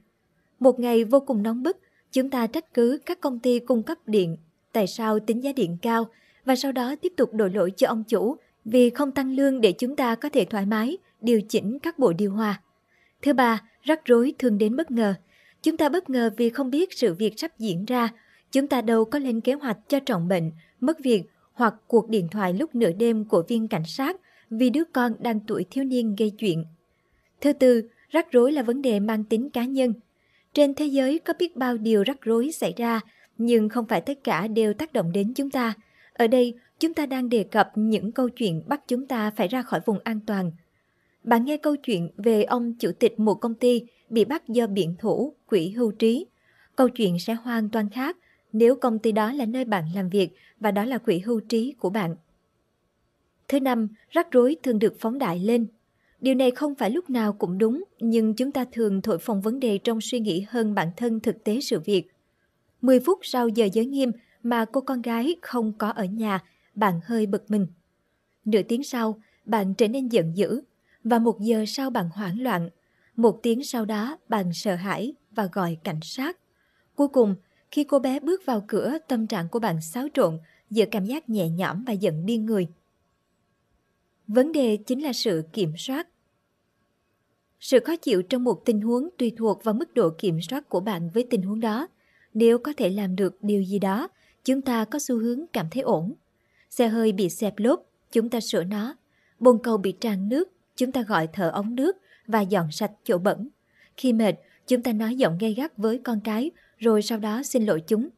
Một 0.60 0.80
ngày 0.80 1.04
vô 1.04 1.20
cùng 1.20 1.42
nóng 1.42 1.62
bức, 1.62 1.78
chúng 2.12 2.30
ta 2.30 2.46
trách 2.46 2.74
cứ 2.74 2.98
các 3.06 3.20
công 3.20 3.38
ty 3.38 3.58
cung 3.58 3.82
cấp 3.82 3.98
điện, 4.06 4.36
tại 4.72 4.86
sao 4.86 5.18
tính 5.18 5.42
giá 5.42 5.52
điện 5.52 5.76
cao, 5.82 6.06
và 6.44 6.56
sau 6.56 6.72
đó 6.72 6.94
tiếp 6.96 7.12
tục 7.16 7.34
đổ 7.34 7.48
lỗi 7.48 7.72
cho 7.76 7.88
ông 7.88 8.04
chủ 8.04 8.36
vì 8.64 8.90
không 8.90 9.12
tăng 9.12 9.34
lương 9.34 9.60
để 9.60 9.72
chúng 9.72 9.96
ta 9.96 10.14
có 10.14 10.28
thể 10.28 10.44
thoải 10.44 10.66
mái 10.66 10.98
điều 11.20 11.40
chỉnh 11.40 11.78
các 11.78 11.98
bộ 11.98 12.12
điều 12.12 12.32
hòa. 12.32 12.60
Thứ 13.22 13.32
ba, 13.32 13.62
rắc 13.82 14.04
rối 14.04 14.34
thường 14.38 14.58
đến 14.58 14.76
bất 14.76 14.90
ngờ. 14.90 15.14
Chúng 15.62 15.76
ta 15.76 15.88
bất 15.88 16.10
ngờ 16.10 16.30
vì 16.36 16.50
không 16.50 16.70
biết 16.70 16.92
sự 16.92 17.14
việc 17.14 17.34
sắp 17.36 17.58
diễn 17.58 17.84
ra. 17.84 18.08
Chúng 18.52 18.66
ta 18.66 18.80
đâu 18.80 19.04
có 19.04 19.18
lên 19.18 19.40
kế 19.40 19.52
hoạch 19.52 19.78
cho 19.88 20.00
trọng 20.00 20.28
bệnh, 20.28 20.52
mất 20.80 20.98
việc 21.00 21.22
hoặc 21.52 21.74
cuộc 21.86 22.08
điện 22.08 22.28
thoại 22.30 22.54
lúc 22.54 22.74
nửa 22.74 22.92
đêm 22.92 23.24
của 23.24 23.42
viên 23.48 23.68
cảnh 23.68 23.84
sát 23.86 24.16
vì 24.50 24.70
đứa 24.70 24.84
con 24.92 25.12
đang 25.18 25.40
tuổi 25.40 25.64
thiếu 25.70 25.84
niên 25.84 26.16
gây 26.18 26.30
chuyện. 26.30 26.64
Thứ 27.42 27.52
tư, 27.52 27.82
rắc 28.10 28.32
rối 28.32 28.52
là 28.52 28.62
vấn 28.62 28.82
đề 28.82 29.00
mang 29.00 29.24
tính 29.24 29.50
cá 29.50 29.64
nhân. 29.64 29.94
Trên 30.54 30.74
thế 30.74 30.86
giới 30.86 31.18
có 31.18 31.32
biết 31.38 31.56
bao 31.56 31.76
điều 31.76 32.02
rắc 32.02 32.20
rối 32.22 32.52
xảy 32.52 32.74
ra, 32.76 33.00
nhưng 33.38 33.68
không 33.68 33.86
phải 33.86 34.00
tất 34.00 34.24
cả 34.24 34.46
đều 34.46 34.74
tác 34.74 34.92
động 34.92 35.12
đến 35.12 35.34
chúng 35.34 35.50
ta. 35.50 35.74
Ở 36.12 36.26
đây, 36.26 36.54
chúng 36.78 36.94
ta 36.94 37.06
đang 37.06 37.28
đề 37.28 37.44
cập 37.44 37.72
những 37.74 38.12
câu 38.12 38.28
chuyện 38.28 38.62
bắt 38.66 38.82
chúng 38.88 39.06
ta 39.06 39.30
phải 39.30 39.48
ra 39.48 39.62
khỏi 39.62 39.80
vùng 39.86 39.98
an 40.04 40.20
toàn. 40.26 40.52
Bạn 41.24 41.44
nghe 41.44 41.56
câu 41.56 41.76
chuyện 41.76 42.10
về 42.16 42.42
ông 42.42 42.74
chủ 42.74 42.92
tịch 42.98 43.20
một 43.20 43.34
công 43.34 43.54
ty 43.54 43.82
bị 44.10 44.24
bắt 44.24 44.48
do 44.48 44.66
biện 44.66 44.94
thủ, 44.98 45.34
quỹ 45.46 45.70
hưu 45.70 45.92
trí. 45.92 46.26
Câu 46.76 46.88
chuyện 46.88 47.18
sẽ 47.18 47.34
hoàn 47.34 47.68
toàn 47.68 47.90
khác 47.90 48.16
nếu 48.52 48.76
công 48.76 48.98
ty 48.98 49.12
đó 49.12 49.32
là 49.32 49.44
nơi 49.44 49.64
bạn 49.64 49.84
làm 49.94 50.08
việc 50.08 50.30
và 50.60 50.70
đó 50.70 50.84
là 50.84 50.98
quỹ 50.98 51.18
hưu 51.18 51.40
trí 51.40 51.74
của 51.78 51.90
bạn. 51.90 52.16
Thứ 53.48 53.60
năm, 53.60 53.88
rắc 54.10 54.30
rối 54.30 54.56
thường 54.62 54.78
được 54.78 54.94
phóng 54.98 55.18
đại 55.18 55.38
lên. 55.38 55.66
Điều 56.22 56.34
này 56.34 56.50
không 56.50 56.74
phải 56.74 56.90
lúc 56.90 57.10
nào 57.10 57.32
cũng 57.32 57.58
đúng, 57.58 57.84
nhưng 58.00 58.34
chúng 58.34 58.52
ta 58.52 58.64
thường 58.72 59.02
thổi 59.02 59.18
phồng 59.18 59.40
vấn 59.40 59.60
đề 59.60 59.78
trong 59.78 60.00
suy 60.00 60.20
nghĩ 60.20 60.46
hơn 60.48 60.74
bản 60.74 60.90
thân 60.96 61.20
thực 61.20 61.44
tế 61.44 61.60
sự 61.60 61.80
việc. 61.80 62.08
10 62.80 63.00
phút 63.00 63.18
sau 63.22 63.48
giờ 63.48 63.68
giới 63.72 63.86
nghiêm 63.86 64.12
mà 64.42 64.64
cô 64.64 64.80
con 64.80 65.02
gái 65.02 65.36
không 65.42 65.72
có 65.78 65.90
ở 65.90 66.04
nhà, 66.04 66.40
bạn 66.74 67.00
hơi 67.04 67.26
bực 67.26 67.50
mình. 67.50 67.66
Nửa 68.44 68.62
tiếng 68.62 68.82
sau, 68.82 69.20
bạn 69.44 69.74
trở 69.74 69.88
nên 69.88 70.08
giận 70.08 70.36
dữ, 70.36 70.60
và 71.04 71.18
một 71.18 71.40
giờ 71.40 71.64
sau 71.66 71.90
bạn 71.90 72.08
hoảng 72.12 72.42
loạn. 72.42 72.70
Một 73.16 73.40
tiếng 73.42 73.64
sau 73.64 73.84
đó, 73.84 74.18
bạn 74.28 74.52
sợ 74.52 74.74
hãi 74.74 75.14
và 75.30 75.48
gọi 75.52 75.76
cảnh 75.84 76.00
sát. 76.02 76.38
Cuối 76.94 77.08
cùng, 77.08 77.34
khi 77.70 77.84
cô 77.84 77.98
bé 77.98 78.20
bước 78.20 78.46
vào 78.46 78.64
cửa, 78.68 78.98
tâm 79.08 79.26
trạng 79.26 79.48
của 79.48 79.58
bạn 79.58 79.80
xáo 79.80 80.06
trộn 80.14 80.38
giữa 80.70 80.84
cảm 80.90 81.04
giác 81.04 81.28
nhẹ 81.28 81.48
nhõm 81.48 81.84
và 81.84 81.92
giận 81.92 82.26
điên 82.26 82.46
người. 82.46 82.66
Vấn 84.26 84.52
đề 84.52 84.76
chính 84.76 85.02
là 85.02 85.12
sự 85.12 85.42
kiểm 85.52 85.72
soát. 85.76 86.08
Sự 87.62 87.80
khó 87.80 87.96
chịu 87.96 88.22
trong 88.22 88.44
một 88.44 88.64
tình 88.64 88.80
huống 88.80 89.08
tùy 89.18 89.32
thuộc 89.36 89.64
vào 89.64 89.74
mức 89.74 89.94
độ 89.94 90.10
kiểm 90.18 90.40
soát 90.40 90.68
của 90.68 90.80
bạn 90.80 91.10
với 91.14 91.26
tình 91.30 91.42
huống 91.42 91.60
đó. 91.60 91.88
Nếu 92.34 92.58
có 92.58 92.72
thể 92.76 92.90
làm 92.90 93.16
được 93.16 93.42
điều 93.42 93.62
gì 93.62 93.78
đó, 93.78 94.08
chúng 94.44 94.62
ta 94.62 94.84
có 94.84 94.98
xu 94.98 95.18
hướng 95.18 95.46
cảm 95.52 95.66
thấy 95.70 95.82
ổn. 95.82 96.14
Xe 96.70 96.88
hơi 96.88 97.12
bị 97.12 97.28
xẹp 97.28 97.54
lốp, 97.56 97.82
chúng 98.12 98.28
ta 98.28 98.40
sửa 98.40 98.64
nó. 98.64 98.96
Bồn 99.38 99.58
cầu 99.62 99.76
bị 99.76 99.92
tràn 99.92 100.28
nước, 100.28 100.52
chúng 100.76 100.92
ta 100.92 101.02
gọi 101.02 101.26
thợ 101.32 101.50
ống 101.50 101.74
nước 101.74 101.96
và 102.26 102.40
dọn 102.40 102.70
sạch 102.70 102.90
chỗ 103.04 103.18
bẩn. 103.18 103.48
Khi 103.96 104.12
mệt, 104.12 104.34
chúng 104.66 104.82
ta 104.82 104.92
nói 104.92 105.16
giọng 105.16 105.38
gay 105.38 105.54
gắt 105.54 105.76
với 105.76 105.98
con 105.98 106.20
cái, 106.24 106.50
rồi 106.78 107.02
sau 107.02 107.18
đó 107.18 107.42
xin 107.42 107.64
lỗi 107.64 107.82
chúng. 107.86 108.08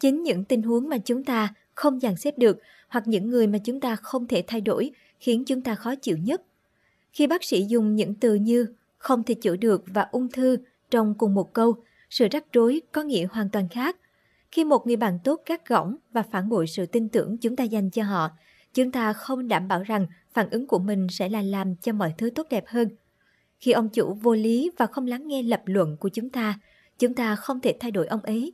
Chính 0.00 0.22
những 0.22 0.44
tình 0.44 0.62
huống 0.62 0.88
mà 0.88 0.98
chúng 0.98 1.24
ta 1.24 1.54
không 1.74 2.00
dàn 2.00 2.16
xếp 2.16 2.38
được 2.38 2.58
hoặc 2.88 3.08
những 3.08 3.30
người 3.30 3.46
mà 3.46 3.58
chúng 3.58 3.80
ta 3.80 3.96
không 3.96 4.26
thể 4.26 4.44
thay 4.46 4.60
đổi 4.60 4.90
khiến 5.20 5.44
chúng 5.44 5.60
ta 5.60 5.74
khó 5.74 5.94
chịu 5.94 6.16
nhất. 6.16 6.42
Khi 7.12 7.26
bác 7.26 7.44
sĩ 7.44 7.64
dùng 7.68 7.96
những 7.96 8.14
từ 8.14 8.34
như 8.34 8.66
không 8.98 9.22
thể 9.22 9.34
chữa 9.34 9.56
được 9.56 9.84
và 9.86 10.02
ung 10.12 10.28
thư 10.28 10.56
trong 10.90 11.14
cùng 11.18 11.34
một 11.34 11.52
câu, 11.52 11.74
sự 12.10 12.28
rắc 12.30 12.44
rối 12.52 12.82
có 12.92 13.02
nghĩa 13.02 13.26
hoàn 13.30 13.48
toàn 13.50 13.68
khác. 13.68 13.96
Khi 14.50 14.64
một 14.64 14.86
người 14.86 14.96
bạn 14.96 15.18
tốt 15.24 15.42
gắt 15.46 15.68
gỏng 15.68 15.96
và 16.12 16.22
phản 16.22 16.48
bội 16.48 16.66
sự 16.66 16.86
tin 16.86 17.08
tưởng 17.08 17.36
chúng 17.38 17.56
ta 17.56 17.64
dành 17.64 17.90
cho 17.90 18.02
họ, 18.02 18.30
chúng 18.74 18.90
ta 18.90 19.12
không 19.12 19.48
đảm 19.48 19.68
bảo 19.68 19.82
rằng 19.82 20.06
phản 20.32 20.50
ứng 20.50 20.66
của 20.66 20.78
mình 20.78 21.06
sẽ 21.10 21.28
là 21.28 21.42
làm 21.42 21.76
cho 21.76 21.92
mọi 21.92 22.14
thứ 22.18 22.30
tốt 22.30 22.46
đẹp 22.50 22.64
hơn. 22.66 22.88
Khi 23.58 23.72
ông 23.72 23.88
chủ 23.88 24.14
vô 24.14 24.34
lý 24.34 24.70
và 24.78 24.86
không 24.86 25.06
lắng 25.06 25.28
nghe 25.28 25.42
lập 25.42 25.62
luận 25.64 25.96
của 25.96 26.08
chúng 26.08 26.30
ta, 26.30 26.60
chúng 26.98 27.14
ta 27.14 27.36
không 27.36 27.60
thể 27.60 27.76
thay 27.80 27.90
đổi 27.90 28.06
ông 28.06 28.20
ấy. 28.20 28.52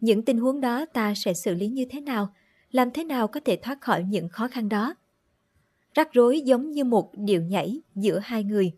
Những 0.00 0.22
tình 0.22 0.38
huống 0.38 0.60
đó 0.60 0.86
ta 0.86 1.14
sẽ 1.16 1.34
xử 1.34 1.54
lý 1.54 1.68
như 1.68 1.84
thế 1.90 2.00
nào? 2.00 2.34
Làm 2.70 2.90
thế 2.90 3.04
nào 3.04 3.28
có 3.28 3.40
thể 3.44 3.58
thoát 3.62 3.80
khỏi 3.80 4.04
những 4.04 4.28
khó 4.28 4.48
khăn 4.48 4.68
đó? 4.68 4.94
Rắc 5.96 6.12
rối 6.12 6.40
giống 6.40 6.70
như 6.70 6.84
một 6.84 7.10
điệu 7.14 7.42
nhảy 7.42 7.80
giữa 7.94 8.18
hai 8.22 8.44
người. 8.44 8.72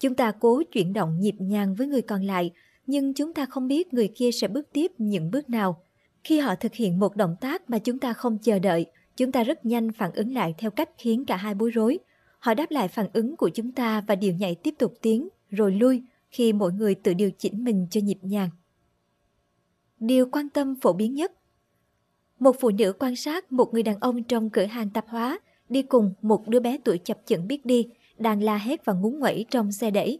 Chúng 0.00 0.14
ta 0.14 0.32
cố 0.40 0.62
chuyển 0.72 0.92
động 0.92 1.20
nhịp 1.20 1.34
nhàng 1.38 1.74
với 1.74 1.86
người 1.86 2.02
còn 2.02 2.22
lại, 2.22 2.50
nhưng 2.86 3.14
chúng 3.14 3.34
ta 3.34 3.46
không 3.46 3.68
biết 3.68 3.94
người 3.94 4.08
kia 4.16 4.30
sẽ 4.32 4.48
bước 4.48 4.68
tiếp 4.72 4.92
những 4.98 5.30
bước 5.30 5.50
nào. 5.50 5.82
Khi 6.24 6.38
họ 6.38 6.54
thực 6.54 6.74
hiện 6.74 6.98
một 6.98 7.16
động 7.16 7.36
tác 7.40 7.70
mà 7.70 7.78
chúng 7.78 7.98
ta 7.98 8.12
không 8.12 8.38
chờ 8.38 8.58
đợi, 8.58 8.86
chúng 9.16 9.32
ta 9.32 9.42
rất 9.42 9.66
nhanh 9.66 9.92
phản 9.92 10.12
ứng 10.12 10.34
lại 10.34 10.54
theo 10.58 10.70
cách 10.70 10.90
khiến 10.98 11.24
cả 11.24 11.36
hai 11.36 11.54
bối 11.54 11.70
rối. 11.70 11.98
Họ 12.38 12.54
đáp 12.54 12.70
lại 12.70 12.88
phản 12.88 13.06
ứng 13.12 13.36
của 13.36 13.48
chúng 13.48 13.72
ta 13.72 14.00
và 14.00 14.14
điều 14.14 14.34
nhảy 14.34 14.54
tiếp 14.54 14.74
tục 14.78 14.94
tiến, 15.02 15.28
rồi 15.50 15.72
lui 15.72 16.02
khi 16.30 16.52
mỗi 16.52 16.72
người 16.72 16.94
tự 16.94 17.14
điều 17.14 17.30
chỉnh 17.30 17.64
mình 17.64 17.86
cho 17.90 18.00
nhịp 18.00 18.18
nhàng. 18.22 18.50
Điều 19.98 20.26
quan 20.32 20.48
tâm 20.48 20.74
phổ 20.80 20.92
biến 20.92 21.14
nhất 21.14 21.32
Một 22.38 22.56
phụ 22.60 22.70
nữ 22.70 22.92
quan 22.98 23.16
sát 23.16 23.52
một 23.52 23.74
người 23.74 23.82
đàn 23.82 23.96
ông 24.00 24.22
trong 24.22 24.50
cửa 24.50 24.64
hàng 24.64 24.90
tạp 24.90 25.08
hóa 25.08 25.38
đi 25.70 25.82
cùng 25.82 26.14
một 26.22 26.48
đứa 26.48 26.60
bé 26.60 26.78
tuổi 26.84 26.98
chập 26.98 27.18
chững 27.26 27.48
biết 27.48 27.66
đi, 27.66 27.88
đang 28.18 28.42
la 28.42 28.56
hét 28.56 28.84
và 28.84 28.92
ngúng 28.92 29.18
nguẩy 29.18 29.46
trong 29.50 29.72
xe 29.72 29.90
đẩy. 29.90 30.18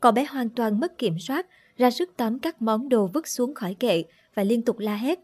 Cậu 0.00 0.12
bé 0.12 0.24
hoàn 0.24 0.48
toàn 0.48 0.80
mất 0.80 0.98
kiểm 0.98 1.18
soát, 1.18 1.46
ra 1.76 1.90
sức 1.90 2.10
tóm 2.16 2.38
các 2.38 2.62
món 2.62 2.88
đồ 2.88 3.06
vứt 3.06 3.28
xuống 3.28 3.54
khỏi 3.54 3.74
kệ 3.74 4.04
và 4.34 4.44
liên 4.44 4.62
tục 4.62 4.78
la 4.78 4.96
hét. 4.96 5.18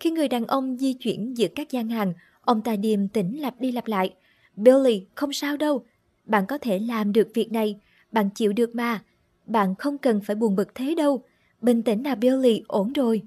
Khi 0.00 0.10
người 0.10 0.28
đàn 0.28 0.46
ông 0.46 0.76
di 0.78 0.92
chuyển 0.92 1.36
giữa 1.36 1.48
các 1.54 1.70
gian 1.70 1.88
hàng, 1.88 2.12
ông 2.40 2.62
ta 2.62 2.76
điềm 2.76 3.08
tĩnh 3.08 3.40
lặp 3.40 3.60
đi 3.60 3.72
lặp 3.72 3.86
lại. 3.86 4.14
Billy, 4.56 5.06
không 5.14 5.32
sao 5.32 5.56
đâu. 5.56 5.84
Bạn 6.24 6.44
có 6.46 6.58
thể 6.58 6.78
làm 6.78 7.12
được 7.12 7.28
việc 7.34 7.52
này. 7.52 7.80
Bạn 8.12 8.28
chịu 8.34 8.52
được 8.52 8.74
mà. 8.74 9.02
Bạn 9.46 9.74
không 9.74 9.98
cần 9.98 10.20
phải 10.20 10.36
buồn 10.36 10.56
bực 10.56 10.74
thế 10.74 10.94
đâu. 10.94 11.22
Bình 11.60 11.82
tĩnh 11.82 12.02
nào 12.02 12.16
Billy, 12.16 12.62
ổn 12.68 12.92
rồi. 12.92 13.22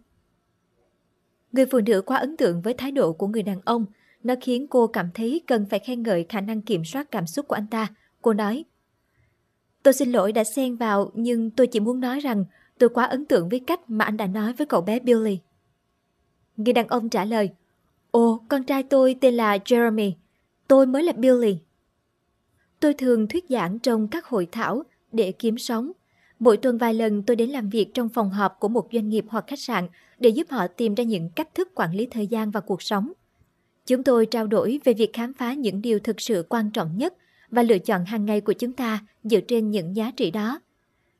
Người 1.51 1.65
phụ 1.65 1.79
nữ 1.79 2.01
quá 2.01 2.17
ấn 2.17 2.37
tượng 2.37 2.61
với 2.61 2.73
thái 2.73 2.91
độ 2.91 3.13
của 3.13 3.27
người 3.27 3.43
đàn 3.43 3.59
ông. 3.65 3.85
Nó 4.23 4.35
khiến 4.41 4.67
cô 4.67 4.87
cảm 4.87 5.09
thấy 5.13 5.41
cần 5.47 5.65
phải 5.69 5.79
khen 5.79 6.03
ngợi 6.03 6.25
khả 6.29 6.41
năng 6.41 6.61
kiểm 6.61 6.85
soát 6.85 7.11
cảm 7.11 7.27
xúc 7.27 7.47
của 7.47 7.55
anh 7.55 7.67
ta. 7.67 7.87
Cô 8.21 8.33
nói, 8.33 8.65
Tôi 9.83 9.93
xin 9.93 10.11
lỗi 10.11 10.31
đã 10.31 10.43
xen 10.43 10.75
vào, 10.75 11.11
nhưng 11.13 11.49
tôi 11.49 11.67
chỉ 11.67 11.79
muốn 11.79 11.99
nói 11.99 12.19
rằng 12.19 12.45
tôi 12.77 12.89
quá 12.89 13.05
ấn 13.05 13.25
tượng 13.25 13.49
với 13.49 13.59
cách 13.59 13.89
mà 13.89 14.05
anh 14.05 14.17
đã 14.17 14.27
nói 14.27 14.53
với 14.53 14.67
cậu 14.67 14.81
bé 14.81 14.99
Billy. 14.99 15.39
Người 16.57 16.73
đàn 16.73 16.87
ông 16.87 17.09
trả 17.09 17.25
lời, 17.25 17.49
Ồ, 18.11 18.41
con 18.49 18.63
trai 18.63 18.83
tôi 18.83 19.15
tên 19.21 19.33
là 19.33 19.57
Jeremy, 19.57 20.11
tôi 20.67 20.85
mới 20.85 21.03
là 21.03 21.11
Billy. 21.11 21.57
Tôi 22.79 22.93
thường 22.93 23.27
thuyết 23.27 23.45
giảng 23.49 23.79
trong 23.79 24.07
các 24.07 24.25
hội 24.25 24.47
thảo 24.51 24.83
để 25.11 25.31
kiếm 25.31 25.57
sống. 25.57 25.91
Mỗi 26.39 26.57
tuần 26.57 26.77
vài 26.77 26.93
lần 26.93 27.23
tôi 27.23 27.35
đến 27.35 27.49
làm 27.49 27.69
việc 27.69 27.93
trong 27.93 28.09
phòng 28.09 28.29
họp 28.29 28.59
của 28.59 28.67
một 28.67 28.87
doanh 28.93 29.09
nghiệp 29.09 29.25
hoặc 29.29 29.45
khách 29.47 29.59
sạn 29.59 29.87
để 30.19 30.29
giúp 30.29 30.47
họ 30.49 30.67
tìm 30.67 30.95
ra 30.95 31.03
những 31.03 31.29
cách 31.29 31.55
thức 31.55 31.75
quản 31.75 31.95
lý 31.95 32.05
thời 32.05 32.27
gian 32.27 32.51
và 32.51 32.59
cuộc 32.59 32.81
sống. 32.81 33.11
Chúng 33.87 34.03
tôi 34.03 34.25
trao 34.25 34.47
đổi 34.47 34.79
về 34.83 34.93
việc 34.93 35.13
khám 35.13 35.33
phá 35.33 35.53
những 35.53 35.81
điều 35.81 35.99
thực 35.99 36.21
sự 36.21 36.45
quan 36.49 36.71
trọng 36.71 36.97
nhất 36.97 37.13
và 37.49 37.63
lựa 37.63 37.77
chọn 37.77 38.05
hàng 38.05 38.25
ngày 38.25 38.41
của 38.41 38.53
chúng 38.53 38.73
ta 38.73 38.99
dựa 39.23 39.39
trên 39.41 39.71
những 39.71 39.95
giá 39.95 40.11
trị 40.11 40.31
đó. 40.31 40.59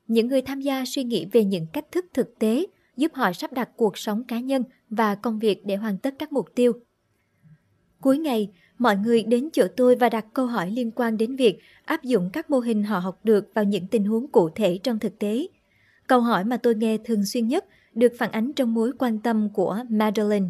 Những 0.08 0.28
người 0.28 0.42
tham 0.42 0.60
gia 0.60 0.84
suy 0.84 1.04
nghĩ 1.04 1.26
về 1.32 1.44
những 1.44 1.66
cách 1.72 1.92
thức 1.92 2.06
thực 2.14 2.38
tế 2.38 2.66
giúp 2.96 3.12
họ 3.14 3.32
sắp 3.32 3.52
đặt 3.52 3.68
cuộc 3.76 3.98
sống 3.98 4.24
cá 4.24 4.40
nhân 4.40 4.64
và 4.90 5.14
công 5.14 5.38
việc 5.38 5.66
để 5.66 5.76
hoàn 5.76 5.98
tất 5.98 6.14
các 6.18 6.32
mục 6.32 6.48
tiêu. 6.54 6.72
Cuối 8.00 8.18
ngày, 8.18 8.50
mọi 8.78 8.96
người 8.96 9.22
đến 9.22 9.48
chỗ 9.52 9.66
tôi 9.76 9.96
và 9.96 10.08
đặt 10.08 10.26
câu 10.34 10.46
hỏi 10.46 10.70
liên 10.70 10.90
quan 10.90 11.16
đến 11.16 11.36
việc 11.36 11.58
áp 11.84 12.02
dụng 12.02 12.30
các 12.32 12.50
mô 12.50 12.58
hình 12.58 12.82
họ 12.82 12.98
học 12.98 13.20
được 13.24 13.50
vào 13.54 13.64
những 13.64 13.86
tình 13.86 14.04
huống 14.04 14.28
cụ 14.28 14.50
thể 14.54 14.78
trong 14.82 14.98
thực 14.98 15.18
tế. 15.18 15.46
Câu 16.06 16.20
hỏi 16.20 16.44
mà 16.44 16.56
tôi 16.56 16.74
nghe 16.74 16.98
thường 16.98 17.24
xuyên 17.24 17.48
nhất 17.48 17.64
được 17.94 18.12
phản 18.18 18.30
ánh 18.30 18.52
trong 18.52 18.74
mối 18.74 18.92
quan 18.98 19.18
tâm 19.18 19.48
của 19.54 19.78
Madeline. 19.88 20.46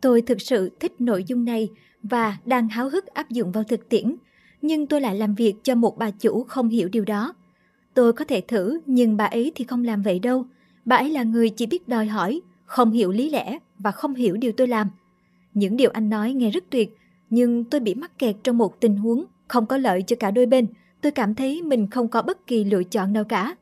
Tôi 0.00 0.22
thực 0.22 0.40
sự 0.40 0.70
thích 0.80 1.00
nội 1.00 1.24
dung 1.24 1.44
này 1.44 1.68
và 2.02 2.36
đang 2.44 2.68
háo 2.68 2.88
hức 2.88 3.06
áp 3.06 3.30
dụng 3.30 3.52
vào 3.52 3.64
thực 3.64 3.88
tiễn, 3.88 4.16
nhưng 4.62 4.86
tôi 4.86 5.00
lại 5.00 5.14
làm 5.14 5.34
việc 5.34 5.54
cho 5.62 5.74
một 5.74 5.98
bà 5.98 6.10
chủ 6.10 6.44
không 6.44 6.68
hiểu 6.68 6.88
điều 6.88 7.04
đó. 7.04 7.34
Tôi 7.94 8.12
có 8.12 8.24
thể 8.24 8.40
thử, 8.40 8.78
nhưng 8.86 9.16
bà 9.16 9.24
ấy 9.24 9.52
thì 9.54 9.64
không 9.64 9.84
làm 9.84 10.02
vậy 10.02 10.18
đâu. 10.18 10.46
Bà 10.84 10.96
ấy 10.96 11.10
là 11.10 11.22
người 11.22 11.50
chỉ 11.50 11.66
biết 11.66 11.88
đòi 11.88 12.06
hỏi, 12.06 12.40
không 12.64 12.90
hiểu 12.92 13.12
lý 13.12 13.30
lẽ 13.30 13.58
và 13.78 13.90
không 13.90 14.14
hiểu 14.14 14.36
điều 14.36 14.52
tôi 14.52 14.68
làm. 14.68 14.88
Những 15.54 15.76
điều 15.76 15.90
anh 15.90 16.10
nói 16.10 16.32
nghe 16.32 16.50
rất 16.50 16.64
tuyệt, 16.70 16.96
nhưng 17.30 17.64
tôi 17.64 17.80
bị 17.80 17.94
mắc 17.94 18.18
kẹt 18.18 18.36
trong 18.42 18.58
một 18.58 18.80
tình 18.80 18.96
huống 18.96 19.24
không 19.48 19.66
có 19.66 19.76
lợi 19.76 20.02
cho 20.02 20.16
cả 20.20 20.30
đôi 20.30 20.46
bên. 20.46 20.66
Tôi 21.00 21.12
cảm 21.12 21.34
thấy 21.34 21.62
mình 21.62 21.90
không 21.90 22.08
có 22.08 22.22
bất 22.22 22.46
kỳ 22.46 22.64
lựa 22.64 22.84
chọn 22.84 23.12
nào 23.12 23.24
cả. 23.24 23.56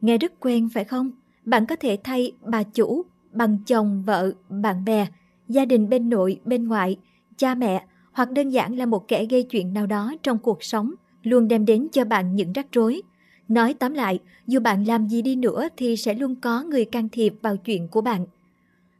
Nghe 0.00 0.18
rất 0.18 0.40
quen 0.40 0.68
phải 0.74 0.84
không? 0.84 1.10
Bạn 1.44 1.66
có 1.66 1.76
thể 1.76 1.98
thay 2.04 2.32
bà 2.42 2.62
chủ 2.62 3.04
bằng 3.34 3.58
chồng, 3.66 4.02
vợ, 4.06 4.32
bạn 4.48 4.84
bè, 4.84 5.06
gia 5.48 5.64
đình 5.64 5.88
bên 5.88 6.10
nội, 6.10 6.40
bên 6.44 6.68
ngoại, 6.68 6.96
cha 7.36 7.54
mẹ 7.54 7.84
hoặc 8.12 8.30
đơn 8.30 8.48
giản 8.48 8.76
là 8.76 8.86
một 8.86 9.08
kẻ 9.08 9.24
gây 9.24 9.42
chuyện 9.42 9.72
nào 9.74 9.86
đó 9.86 10.14
trong 10.22 10.38
cuộc 10.38 10.64
sống 10.64 10.94
luôn 11.22 11.48
đem 11.48 11.64
đến 11.64 11.88
cho 11.92 12.04
bạn 12.04 12.36
những 12.36 12.52
rắc 12.52 12.66
rối. 12.72 13.02
Nói 13.48 13.74
tóm 13.74 13.94
lại, 13.94 14.18
dù 14.46 14.60
bạn 14.60 14.84
làm 14.84 15.08
gì 15.08 15.22
đi 15.22 15.36
nữa 15.36 15.68
thì 15.76 15.96
sẽ 15.96 16.14
luôn 16.14 16.34
có 16.34 16.62
người 16.62 16.84
can 16.84 17.08
thiệp 17.08 17.34
vào 17.42 17.56
chuyện 17.56 17.88
của 17.88 18.00
bạn. 18.00 18.26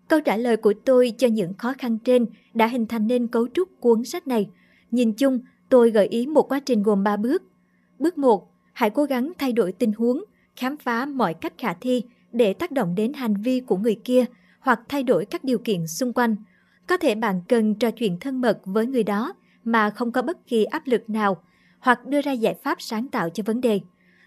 Câu 0.09 0.21
trả 0.21 0.37
lời 0.37 0.57
của 0.57 0.75
tôi 0.85 1.13
cho 1.19 1.29
những 1.29 1.55
khó 1.55 1.75
khăn 1.79 1.99
trên 1.99 2.27
đã 2.55 2.67
hình 2.67 2.87
thành 2.87 3.07
nên 3.07 3.27
cấu 3.27 3.49
trúc 3.49 3.69
cuốn 3.81 4.05
sách 4.05 4.27
này. 4.27 4.49
Nhìn 4.91 5.13
chung, 5.13 5.39
tôi 5.69 5.91
gợi 5.91 6.07
ý 6.07 6.27
một 6.27 6.53
quá 6.53 6.61
trình 6.61 6.83
gồm 6.83 7.05
3 7.05 7.17
bước. 7.17 7.43
Bước 7.99 8.19
1. 8.19 8.51
Hãy 8.73 8.91
cố 8.91 9.05
gắng 9.05 9.33
thay 9.39 9.53
đổi 9.53 9.73
tình 9.73 9.93
huống, 9.93 10.25
khám 10.57 10.77
phá 10.77 11.07
mọi 11.07 11.35
cách 11.35 11.53
khả 11.59 11.75
thi 11.75 12.03
để 12.35 12.53
tác 12.53 12.71
động 12.73 12.95
đến 12.95 13.13
hành 13.13 13.35
vi 13.37 13.61
của 13.61 13.77
người 13.77 14.01
kia 14.05 14.25
hoặc 14.61 14.81
thay 14.89 15.03
đổi 15.03 15.25
các 15.25 15.45
điều 15.45 15.59
kiện 15.59 15.87
xung 15.87 16.13
quanh. 16.13 16.37
Có 16.87 16.97
thể 16.97 17.15
bạn 17.15 17.43
cần 17.49 17.75
trò 17.75 17.91
chuyện 17.91 18.19
thân 18.21 18.41
mật 18.41 18.59
với 18.65 18.87
người 18.87 19.05
đó 19.05 19.35
mà 19.65 19.91
không 19.91 20.13
có 20.13 20.23
bất 20.23 20.47
kỳ 20.47 20.65
áp 20.65 20.83
lực 20.87 21.11
nào 21.11 21.43
hoặc 21.79 22.07
đưa 22.07 22.21
ra 22.21 22.33
giải 22.33 22.55
pháp 22.63 22.83
sáng 22.83 23.09
tạo 23.09 23.31
cho 23.31 23.43
vấn 23.47 23.61
đề. 23.61 23.81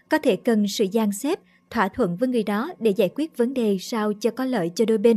Có 0.08 0.18
thể 0.18 0.36
cần 0.36 0.68
sự 0.68 0.84
gian 0.92 1.12
xếp, 1.12 1.38
thỏa 1.70 1.88
thuận 1.88 2.16
với 2.16 2.28
người 2.28 2.42
đó 2.42 2.72
để 2.78 2.90
giải 2.90 3.10
quyết 3.14 3.36
vấn 3.36 3.54
đề 3.54 3.76
sao 3.80 4.12
cho 4.12 4.30
có 4.30 4.44
lợi 4.44 4.70
cho 4.74 4.84
đôi 4.84 4.98
bên. 4.98 5.16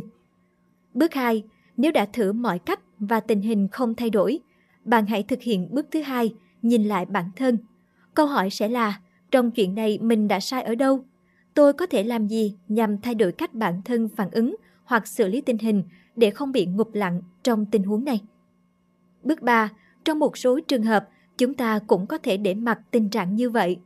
Bước 0.93 1.13
2. 1.13 1.43
Nếu 1.77 1.91
đã 1.91 2.05
thử 2.05 2.33
mọi 2.33 2.59
cách 2.59 2.79
và 2.99 3.19
tình 3.19 3.41
hình 3.41 3.67
không 3.67 3.95
thay 3.95 4.09
đổi, 4.09 4.39
bạn 4.83 5.05
hãy 5.05 5.23
thực 5.23 5.41
hiện 5.41 5.67
bước 5.71 5.85
thứ 5.91 6.01
hai, 6.01 6.33
nhìn 6.61 6.83
lại 6.83 7.05
bản 7.05 7.25
thân. 7.35 7.57
Câu 8.13 8.25
hỏi 8.25 8.49
sẽ 8.49 8.67
là, 8.67 8.99
trong 9.31 9.51
chuyện 9.51 9.75
này 9.75 9.99
mình 10.01 10.27
đã 10.27 10.39
sai 10.39 10.63
ở 10.63 10.75
đâu? 10.75 11.05
Tôi 11.53 11.73
có 11.73 11.85
thể 11.85 12.03
làm 12.03 12.27
gì 12.27 12.55
nhằm 12.67 12.97
thay 12.97 13.15
đổi 13.15 13.31
cách 13.31 13.53
bản 13.53 13.81
thân 13.85 14.09
phản 14.15 14.31
ứng 14.31 14.55
hoặc 14.83 15.07
xử 15.07 15.27
lý 15.27 15.41
tình 15.41 15.57
hình 15.57 15.83
để 16.15 16.29
không 16.29 16.51
bị 16.51 16.65
ngụp 16.65 16.93
lặng 16.93 17.21
trong 17.43 17.65
tình 17.65 17.83
huống 17.83 18.05
này? 18.05 18.21
Bước 19.23 19.41
3. 19.41 19.69
Trong 20.05 20.19
một 20.19 20.37
số 20.37 20.59
trường 20.59 20.83
hợp, 20.83 21.09
chúng 21.37 21.53
ta 21.53 21.79
cũng 21.87 22.07
có 22.07 22.17
thể 22.17 22.37
để 22.37 22.53
mặc 22.53 22.79
tình 22.91 23.09
trạng 23.09 23.35
như 23.35 23.49
vậy. 23.49 23.77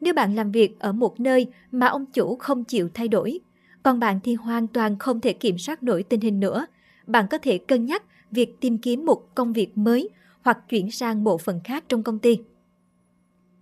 Nếu 0.00 0.14
bạn 0.14 0.34
làm 0.34 0.52
việc 0.52 0.80
ở 0.80 0.92
một 0.92 1.20
nơi 1.20 1.46
mà 1.72 1.86
ông 1.86 2.06
chủ 2.06 2.36
không 2.36 2.64
chịu 2.64 2.88
thay 2.94 3.08
đổi, 3.08 3.40
còn 3.82 4.00
bạn 4.00 4.20
thì 4.24 4.34
hoàn 4.34 4.66
toàn 4.66 4.98
không 4.98 5.20
thể 5.20 5.32
kiểm 5.32 5.58
soát 5.58 5.82
nổi 5.82 6.02
tình 6.02 6.20
hình 6.20 6.40
nữa, 6.40 6.66
bạn 7.06 7.26
có 7.30 7.38
thể 7.38 7.58
cân 7.58 7.84
nhắc 7.84 8.02
việc 8.30 8.60
tìm 8.60 8.78
kiếm 8.78 9.06
một 9.06 9.34
công 9.34 9.52
việc 9.52 9.78
mới 9.78 10.08
hoặc 10.42 10.58
chuyển 10.68 10.90
sang 10.90 11.24
bộ 11.24 11.38
phận 11.38 11.60
khác 11.64 11.84
trong 11.88 12.02
công 12.02 12.18
ty. 12.18 12.38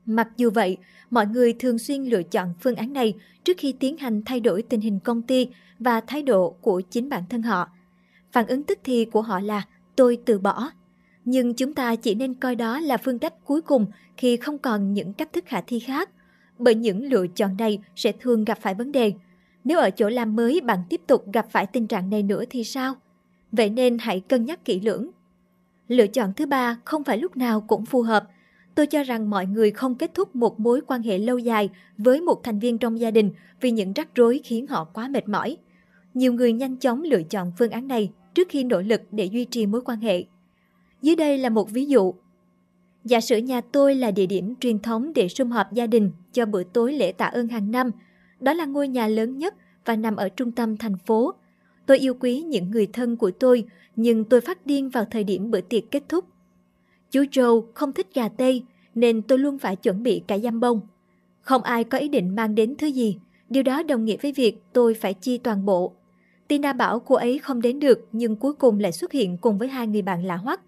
Mặc 0.06 0.28
dù 0.36 0.50
vậy, 0.50 0.76
mọi 1.10 1.26
người 1.26 1.52
thường 1.52 1.78
xuyên 1.78 2.02
lựa 2.02 2.22
chọn 2.22 2.54
phương 2.60 2.74
án 2.74 2.92
này 2.92 3.14
trước 3.44 3.56
khi 3.58 3.72
tiến 3.72 3.96
hành 3.96 4.22
thay 4.26 4.40
đổi 4.40 4.62
tình 4.62 4.80
hình 4.80 4.98
công 5.04 5.22
ty 5.22 5.48
và 5.78 6.00
thái 6.00 6.22
độ 6.22 6.50
của 6.60 6.80
chính 6.80 7.08
bản 7.08 7.22
thân 7.28 7.42
họ. 7.42 7.68
Phản 8.32 8.46
ứng 8.46 8.62
tức 8.62 8.78
thì 8.84 9.04
của 9.04 9.22
họ 9.22 9.40
là 9.40 9.62
tôi 9.96 10.18
từ 10.24 10.38
bỏ. 10.38 10.70
Nhưng 11.24 11.54
chúng 11.54 11.74
ta 11.74 11.96
chỉ 11.96 12.14
nên 12.14 12.34
coi 12.34 12.56
đó 12.56 12.80
là 12.80 12.96
phương 12.96 13.18
cách 13.18 13.34
cuối 13.44 13.62
cùng 13.62 13.86
khi 14.16 14.36
không 14.36 14.58
còn 14.58 14.92
những 14.92 15.12
cách 15.12 15.32
thức 15.32 15.44
khả 15.46 15.60
thi 15.60 15.78
khác. 15.78 16.10
Bởi 16.58 16.74
những 16.74 17.04
lựa 17.04 17.26
chọn 17.26 17.56
này 17.58 17.78
sẽ 17.96 18.12
thường 18.12 18.44
gặp 18.44 18.58
phải 18.60 18.74
vấn 18.74 18.92
đề. 18.92 19.12
Nếu 19.64 19.78
ở 19.78 19.90
chỗ 19.90 20.08
làm 20.08 20.36
mới 20.36 20.60
bạn 20.60 20.78
tiếp 20.88 21.00
tục 21.06 21.24
gặp 21.32 21.46
phải 21.50 21.66
tình 21.66 21.86
trạng 21.86 22.10
này 22.10 22.22
nữa 22.22 22.44
thì 22.50 22.64
sao? 22.64 22.94
Vậy 23.52 23.70
nên 23.70 23.98
hãy 23.98 24.20
cân 24.20 24.44
nhắc 24.44 24.64
kỹ 24.64 24.80
lưỡng. 24.80 25.10
Lựa 25.88 26.06
chọn 26.06 26.32
thứ 26.36 26.46
ba 26.46 26.76
không 26.84 27.04
phải 27.04 27.18
lúc 27.18 27.36
nào 27.36 27.60
cũng 27.60 27.86
phù 27.86 28.02
hợp. 28.02 28.28
Tôi 28.74 28.86
cho 28.86 29.02
rằng 29.02 29.30
mọi 29.30 29.46
người 29.46 29.70
không 29.70 29.94
kết 29.94 30.14
thúc 30.14 30.36
một 30.36 30.60
mối 30.60 30.80
quan 30.86 31.02
hệ 31.02 31.18
lâu 31.18 31.38
dài 31.38 31.70
với 31.98 32.20
một 32.20 32.42
thành 32.42 32.58
viên 32.58 32.78
trong 32.78 33.00
gia 33.00 33.10
đình 33.10 33.30
vì 33.60 33.70
những 33.70 33.92
rắc 33.92 34.14
rối 34.14 34.40
khiến 34.44 34.66
họ 34.66 34.84
quá 34.84 35.08
mệt 35.08 35.28
mỏi. 35.28 35.56
Nhiều 36.14 36.32
người 36.32 36.52
nhanh 36.52 36.76
chóng 36.76 37.02
lựa 37.02 37.22
chọn 37.22 37.52
phương 37.58 37.70
án 37.70 37.88
này 37.88 38.10
trước 38.34 38.48
khi 38.50 38.64
nỗ 38.64 38.80
lực 38.80 39.02
để 39.10 39.24
duy 39.24 39.44
trì 39.44 39.66
mối 39.66 39.80
quan 39.84 40.00
hệ. 40.00 40.24
Dưới 41.02 41.16
đây 41.16 41.38
là 41.38 41.48
một 41.48 41.70
ví 41.70 41.86
dụ. 41.86 42.14
Giả 43.04 43.20
sử 43.20 43.36
nhà 43.36 43.60
tôi 43.60 43.94
là 43.94 44.10
địa 44.10 44.26
điểm 44.26 44.54
truyền 44.60 44.78
thống 44.78 45.12
để 45.14 45.28
sum 45.28 45.50
họp 45.50 45.72
gia 45.72 45.86
đình 45.86 46.12
cho 46.32 46.46
bữa 46.46 46.62
tối 46.62 46.92
lễ 46.92 47.12
tạ 47.12 47.26
ơn 47.26 47.48
hàng 47.48 47.70
năm. 47.70 47.90
Đó 48.40 48.52
là 48.52 48.64
ngôi 48.64 48.88
nhà 48.88 49.06
lớn 49.06 49.38
nhất 49.38 49.54
và 49.84 49.96
nằm 49.96 50.16
ở 50.16 50.28
trung 50.28 50.52
tâm 50.52 50.76
thành 50.76 50.96
phố. 51.06 51.34
Tôi 51.86 51.98
yêu 51.98 52.14
quý 52.20 52.42
những 52.42 52.70
người 52.70 52.86
thân 52.92 53.16
của 53.16 53.30
tôi, 53.30 53.64
nhưng 53.96 54.24
tôi 54.24 54.40
phát 54.40 54.66
điên 54.66 54.88
vào 54.88 55.04
thời 55.04 55.24
điểm 55.24 55.50
bữa 55.50 55.60
tiệc 55.60 55.90
kết 55.90 56.02
thúc. 56.08 56.24
Chú 57.12 57.22
Joe 57.22 57.62
không 57.74 57.92
thích 57.92 58.06
gà 58.14 58.28
tây, 58.28 58.62
nên 58.94 59.22
tôi 59.22 59.38
luôn 59.38 59.58
phải 59.58 59.76
chuẩn 59.76 60.02
bị 60.02 60.22
cả 60.26 60.38
giam 60.38 60.60
bông. 60.60 60.80
Không 61.40 61.62
ai 61.62 61.84
có 61.84 61.98
ý 61.98 62.08
định 62.08 62.34
mang 62.34 62.54
đến 62.54 62.74
thứ 62.78 62.86
gì, 62.86 63.18
điều 63.50 63.62
đó 63.62 63.82
đồng 63.82 64.04
nghĩa 64.04 64.16
với 64.22 64.32
việc 64.32 64.62
tôi 64.72 64.94
phải 64.94 65.14
chi 65.14 65.38
toàn 65.38 65.64
bộ. 65.64 65.92
Tina 66.48 66.72
bảo 66.72 67.00
cô 67.00 67.14
ấy 67.14 67.38
không 67.38 67.62
đến 67.62 67.80
được 67.80 68.08
nhưng 68.12 68.36
cuối 68.36 68.52
cùng 68.52 68.80
lại 68.80 68.92
xuất 68.92 69.12
hiện 69.12 69.36
cùng 69.36 69.58
với 69.58 69.68
hai 69.68 69.86
người 69.86 70.02
bạn 70.02 70.24
lạ 70.24 70.36
hoắc. 70.36 70.60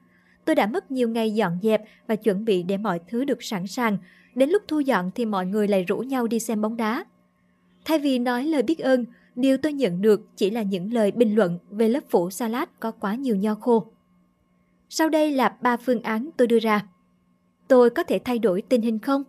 Tôi 0.45 0.57
đã 0.57 0.67
mất 0.67 0.91
nhiều 0.91 1.09
ngày 1.09 1.35
dọn 1.35 1.59
dẹp 1.63 1.83
và 2.07 2.17
chuẩn 2.17 2.45
bị 2.45 2.63
để 2.63 2.77
mọi 2.77 3.01
thứ 3.09 3.25
được 3.25 3.43
sẵn 3.43 3.67
sàng. 3.67 3.99
Đến 4.35 4.51
lúc 4.51 4.63
thu 4.69 4.81
dọn 4.81 5.11
thì 5.15 5.27
mọi 5.27 5.47
người 5.47 5.69
lại 5.69 5.85
rủ 5.85 5.99
nhau 5.99 6.27
đi 6.27 6.39
xem 6.39 6.61
bóng 6.61 6.77
đá. 6.77 7.05
Thay 7.85 7.99
vì 7.99 8.19
nói 8.19 8.45
lời 8.45 8.63
biết 8.63 8.79
ơn, 8.79 9.05
điều 9.37 9.57
tôi 9.57 9.73
nhận 9.73 10.03
được 10.03 10.37
chỉ 10.37 10.51
là 10.51 10.63
những 10.63 10.93
lời 10.93 11.11
bình 11.11 11.35
luận 11.35 11.59
về 11.71 11.89
lớp 11.89 12.05
phủ 12.11 12.31
salad 12.31 12.69
có 12.81 12.91
quá 12.91 13.15
nhiều 13.15 13.37
nho 13.37 13.55
khô. 13.55 13.87
Sau 14.89 15.09
đây 15.09 15.33
là 15.33 15.57
ba 15.61 15.77
phương 15.77 16.03
án 16.03 16.31
tôi 16.37 16.47
đưa 16.47 16.59
ra. 16.59 16.87
Tôi 17.69 17.91
có 17.91 18.03
thể 18.03 18.19
thay 18.25 18.39
đổi 18.39 18.63
tình 18.63 18.83
hình 18.83 18.99
không? 18.99 19.25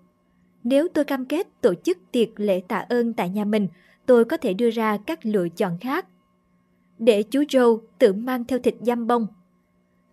Nếu 0.64 0.88
tôi 0.88 1.06
cam 1.06 1.26
kết 1.26 1.48
tổ 1.62 1.74
chức 1.76 1.98
tiệc 2.12 2.30
lễ 2.36 2.62
tạ 2.68 2.78
ơn 2.78 3.14
tại 3.14 3.30
nhà 3.30 3.46
mình, 3.46 3.68
tôi 4.06 4.26
có 4.26 4.38
thể 4.38 4.54
đưa 4.54 4.70
ra 4.70 4.98
các 4.98 5.26
lựa 5.26 5.50
chọn 5.50 5.78
khác. 5.82 6.08
Để 7.00 7.24
chú 7.24 7.42
Joe 7.42 7.80
tự 8.00 8.14
mang 8.14 8.46
theo 8.46 8.60
thịt 8.60 8.76
giam 8.82 9.08
bông. 9.08 9.28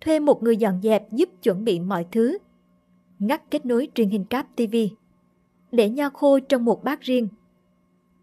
Thuê 0.00 0.20
một 0.20 0.42
người 0.42 0.56
dọn 0.56 0.80
dẹp 0.82 1.12
giúp 1.12 1.28
chuẩn 1.42 1.64
bị 1.64 1.80
mọi 1.80 2.06
thứ. 2.12 2.38
Ngắt 3.18 3.50
kết 3.50 3.66
nối 3.66 3.88
truyền 3.94 4.08
hình 4.08 4.24
cáp 4.24 4.46
TV. 4.56 4.76
Để 5.72 5.90
nho 5.90 6.10
khô 6.10 6.38
trong 6.38 6.64
một 6.64 6.84
bát 6.84 7.00
riêng. 7.00 7.28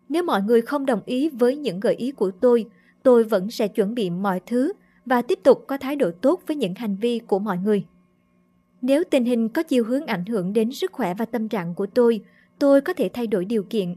Nếu 0.10 0.24
mọi 0.24 0.42
người 0.42 0.62
không 0.62 0.86
đồng 0.86 1.02
ý 1.06 1.30
với 1.30 1.58
những 1.58 1.80
gợi 1.80 1.96
ý 1.96 2.12
của 2.12 2.32
tôi, 2.32 2.66
tôi 3.04 3.24
vẫn 3.24 3.52
sẽ 3.52 3.68
chuẩn 3.68 3.96
bị 3.96 4.10
mọi 4.10 4.40
thứ 4.46 4.74
và 5.06 5.22
tiếp 5.22 5.40
tục 5.44 5.64
có 5.68 5.78
thái 5.78 5.96
độ 5.96 6.12
tốt 6.22 6.42
với 6.48 6.56
những 6.56 6.74
hành 6.76 6.96
vi 6.96 7.20
của 7.20 7.40
mọi 7.40 7.58
người. 7.58 7.86
Nếu 8.82 9.04
tình 9.04 9.26
hình 9.26 9.50
có 9.50 9.64
chiều 9.64 9.84
hướng 9.84 10.06
ảnh 10.06 10.26
hưởng 10.26 10.54
đến 10.54 10.72
sức 10.72 10.92
khỏe 10.92 11.14
và 11.14 11.26
tâm 11.26 11.50
trạng 11.50 11.76
của 11.76 11.86
tôi, 11.86 12.22
tôi 12.60 12.82
có 12.82 12.94
thể 12.94 13.10
thay 13.14 13.28
đổi 13.28 13.46
điều 13.46 13.64
kiện. 13.64 13.96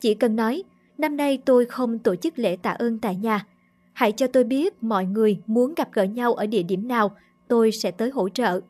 Chỉ 0.00 0.14
cần 0.14 0.36
nói, 0.36 0.62
năm 0.98 1.16
nay 1.16 1.38
tôi 1.44 1.64
không 1.64 1.98
tổ 1.98 2.16
chức 2.16 2.38
lễ 2.38 2.56
tạ 2.56 2.70
ơn 2.70 2.98
tại 2.98 3.16
nhà. 3.16 3.46
Hãy 3.92 4.12
cho 4.12 4.26
tôi 4.26 4.44
biết 4.44 4.82
mọi 4.82 5.06
người 5.06 5.40
muốn 5.46 5.74
gặp 5.76 5.88
gỡ 5.92 6.02
nhau 6.02 6.34
ở 6.34 6.46
địa 6.46 6.62
điểm 6.62 6.88
nào, 6.88 7.16
tôi 7.48 7.72
sẽ 7.72 7.90
tới 7.90 8.10
hỗ 8.10 8.28
trợ. 8.28 8.60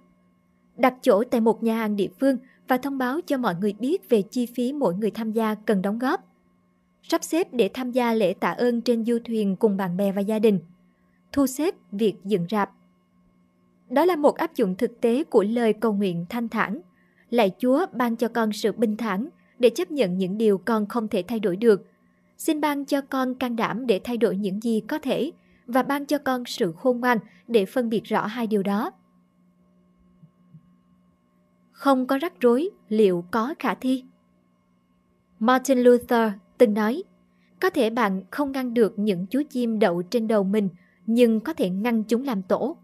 Đặt 0.76 0.94
chỗ 1.02 1.24
tại 1.24 1.40
một 1.40 1.62
nhà 1.62 1.76
hàng 1.76 1.96
địa 1.96 2.08
phương 2.20 2.36
và 2.68 2.76
thông 2.76 2.98
báo 2.98 3.20
cho 3.26 3.36
mọi 3.36 3.54
người 3.60 3.74
biết 3.78 4.08
về 4.08 4.22
chi 4.22 4.46
phí 4.46 4.72
mỗi 4.72 4.94
người 4.94 5.10
tham 5.10 5.32
gia 5.32 5.54
cần 5.54 5.82
đóng 5.82 5.98
góp. 5.98 6.20
Sắp 7.02 7.24
xếp 7.24 7.48
để 7.52 7.70
tham 7.74 7.92
gia 7.92 8.14
lễ 8.14 8.34
tạ 8.40 8.50
ơn 8.50 8.80
trên 8.80 9.04
du 9.04 9.18
thuyền 9.24 9.56
cùng 9.56 9.76
bạn 9.76 9.96
bè 9.96 10.12
và 10.12 10.20
gia 10.20 10.38
đình. 10.38 10.58
Thu 11.32 11.46
xếp 11.46 11.74
việc 11.92 12.14
dựng 12.24 12.46
rạp 12.50 12.70
đó 13.90 14.04
là 14.04 14.16
một 14.16 14.36
áp 14.36 14.54
dụng 14.54 14.74
thực 14.76 15.00
tế 15.00 15.24
của 15.24 15.42
lời 15.42 15.72
cầu 15.72 15.92
nguyện 15.92 16.26
thanh 16.28 16.48
thản. 16.48 16.80
Lạy 17.30 17.50
Chúa 17.58 17.86
ban 17.92 18.16
cho 18.16 18.28
con 18.28 18.52
sự 18.52 18.72
bình 18.72 18.96
thản 18.96 19.28
để 19.58 19.70
chấp 19.70 19.90
nhận 19.90 20.18
những 20.18 20.38
điều 20.38 20.58
con 20.58 20.86
không 20.86 21.08
thể 21.08 21.24
thay 21.28 21.40
đổi 21.40 21.56
được. 21.56 21.86
Xin 22.38 22.60
ban 22.60 22.84
cho 22.84 23.00
con 23.00 23.34
can 23.34 23.56
đảm 23.56 23.86
để 23.86 24.00
thay 24.04 24.16
đổi 24.16 24.36
những 24.36 24.62
gì 24.62 24.80
có 24.80 24.98
thể 24.98 25.32
và 25.66 25.82
ban 25.82 26.06
cho 26.06 26.18
con 26.18 26.44
sự 26.44 26.72
khôn 26.72 27.00
ngoan 27.00 27.18
để 27.48 27.66
phân 27.66 27.88
biệt 27.88 28.04
rõ 28.04 28.26
hai 28.26 28.46
điều 28.46 28.62
đó. 28.62 28.92
Không 31.72 32.06
có 32.06 32.18
rắc 32.18 32.40
rối, 32.40 32.70
liệu 32.88 33.24
có 33.30 33.54
khả 33.58 33.74
thi? 33.74 34.04
Martin 35.38 35.78
Luther 35.78 36.32
từng 36.58 36.74
nói, 36.74 37.02
có 37.60 37.70
thể 37.70 37.90
bạn 37.90 38.22
không 38.30 38.52
ngăn 38.52 38.74
được 38.74 38.98
những 38.98 39.26
chú 39.26 39.42
chim 39.50 39.78
đậu 39.78 40.02
trên 40.02 40.28
đầu 40.28 40.44
mình, 40.44 40.68
nhưng 41.06 41.40
có 41.40 41.52
thể 41.52 41.70
ngăn 41.70 42.04
chúng 42.04 42.24
làm 42.24 42.42
tổ. 42.42 42.76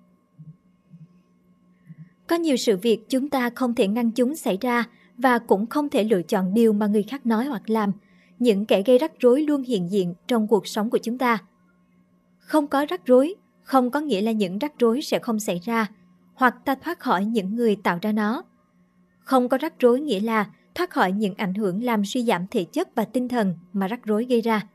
Có 2.26 2.36
nhiều 2.36 2.56
sự 2.56 2.76
việc 2.76 3.08
chúng 3.08 3.28
ta 3.28 3.50
không 3.50 3.74
thể 3.74 3.88
ngăn 3.88 4.10
chúng 4.10 4.36
xảy 4.36 4.58
ra 4.60 4.84
và 5.18 5.38
cũng 5.38 5.66
không 5.66 5.88
thể 5.88 6.04
lựa 6.04 6.22
chọn 6.22 6.54
điều 6.54 6.72
mà 6.72 6.86
người 6.86 7.02
khác 7.02 7.26
nói 7.26 7.46
hoặc 7.46 7.70
làm. 7.70 7.92
Những 8.38 8.66
kẻ 8.66 8.82
gây 8.82 8.98
rắc 8.98 9.12
rối 9.20 9.42
luôn 9.42 9.62
hiện 9.62 9.90
diện 9.90 10.14
trong 10.26 10.46
cuộc 10.48 10.66
sống 10.66 10.90
của 10.90 10.98
chúng 10.98 11.18
ta. 11.18 11.38
Không 12.38 12.66
có 12.66 12.86
rắc 12.88 13.06
rối, 13.06 13.34
không 13.62 13.90
có 13.90 14.00
nghĩa 14.00 14.20
là 14.20 14.32
những 14.32 14.58
rắc 14.58 14.72
rối 14.78 15.02
sẽ 15.02 15.18
không 15.18 15.40
xảy 15.40 15.60
ra, 15.64 15.86
hoặc 16.34 16.56
ta 16.64 16.74
thoát 16.74 16.98
khỏi 16.98 17.24
những 17.24 17.56
người 17.56 17.76
tạo 17.76 17.98
ra 18.02 18.12
nó. 18.12 18.44
Không 19.18 19.48
có 19.48 19.58
rắc 19.58 19.74
rối 19.78 20.00
nghĩa 20.00 20.20
là 20.20 20.50
thoát 20.74 20.90
khỏi 20.90 21.12
những 21.12 21.34
ảnh 21.34 21.54
hưởng 21.54 21.84
làm 21.84 22.04
suy 22.04 22.24
giảm 22.24 22.46
thể 22.50 22.64
chất 22.64 22.94
và 22.94 23.04
tinh 23.04 23.28
thần 23.28 23.54
mà 23.72 23.88
rắc 23.88 24.04
rối 24.04 24.24
gây 24.24 24.40
ra. 24.40 24.68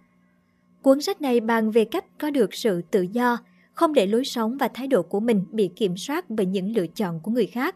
Cuốn 0.82 1.02
sách 1.02 1.22
này 1.22 1.40
bàn 1.40 1.72
về 1.72 1.86
cách 1.86 2.06
có 2.20 2.30
được 2.30 2.54
sự 2.54 2.82
tự 2.82 3.02
do, 3.02 3.38
không 3.74 3.94
để 3.94 4.06
lối 4.06 4.26
sống 4.26 4.58
và 4.58 4.68
thái 4.68 4.88
độ 4.88 5.04
của 5.04 5.20
mình 5.20 5.46
bị 5.52 5.70
kiểm 5.76 5.98
soát 5.98 6.30
bởi 6.30 6.46
những 6.46 6.76
lựa 6.76 6.88
chọn 6.88 7.20
của 7.20 7.32
người 7.32 7.48
khác. 7.48 7.76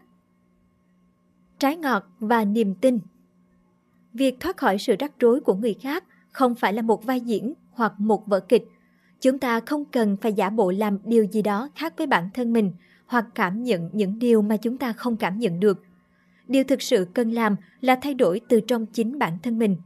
Trái 1.58 1.76
ngọt 1.76 2.04
và 2.18 2.44
niềm 2.44 2.74
tin 2.74 2.98
Việc 4.12 4.40
thoát 4.40 4.56
khỏi 4.56 4.78
sự 4.78 4.94
rắc 4.98 5.12
rối 5.20 5.40
của 5.40 5.54
người 5.54 5.74
khác 5.74 6.04
không 6.32 6.54
phải 6.54 6.72
là 6.72 6.82
một 6.82 7.04
vai 7.04 7.20
diễn 7.20 7.54
hoặc 7.70 7.92
một 7.98 8.26
vở 8.26 8.40
kịch. 8.40 8.64
Chúng 9.20 9.38
ta 9.38 9.60
không 9.60 9.84
cần 9.84 10.16
phải 10.20 10.32
giả 10.32 10.50
bộ 10.50 10.70
làm 10.70 10.98
điều 11.04 11.24
gì 11.24 11.42
đó 11.42 11.68
khác 11.74 11.94
với 11.96 12.06
bản 12.06 12.28
thân 12.34 12.52
mình 12.52 12.72
hoặc 13.06 13.26
cảm 13.34 13.62
nhận 13.62 13.90
những 13.92 14.18
điều 14.18 14.42
mà 14.42 14.56
chúng 14.56 14.78
ta 14.78 14.92
không 14.92 15.16
cảm 15.16 15.38
nhận 15.38 15.60
được. 15.60 15.82
Điều 16.48 16.64
thực 16.64 16.82
sự 16.82 17.06
cần 17.14 17.30
làm 17.30 17.56
là 17.80 17.96
thay 18.02 18.14
đổi 18.14 18.40
từ 18.48 18.60
trong 18.60 18.86
chính 18.86 19.18
bản 19.18 19.38
thân 19.42 19.58
mình. 19.58 19.76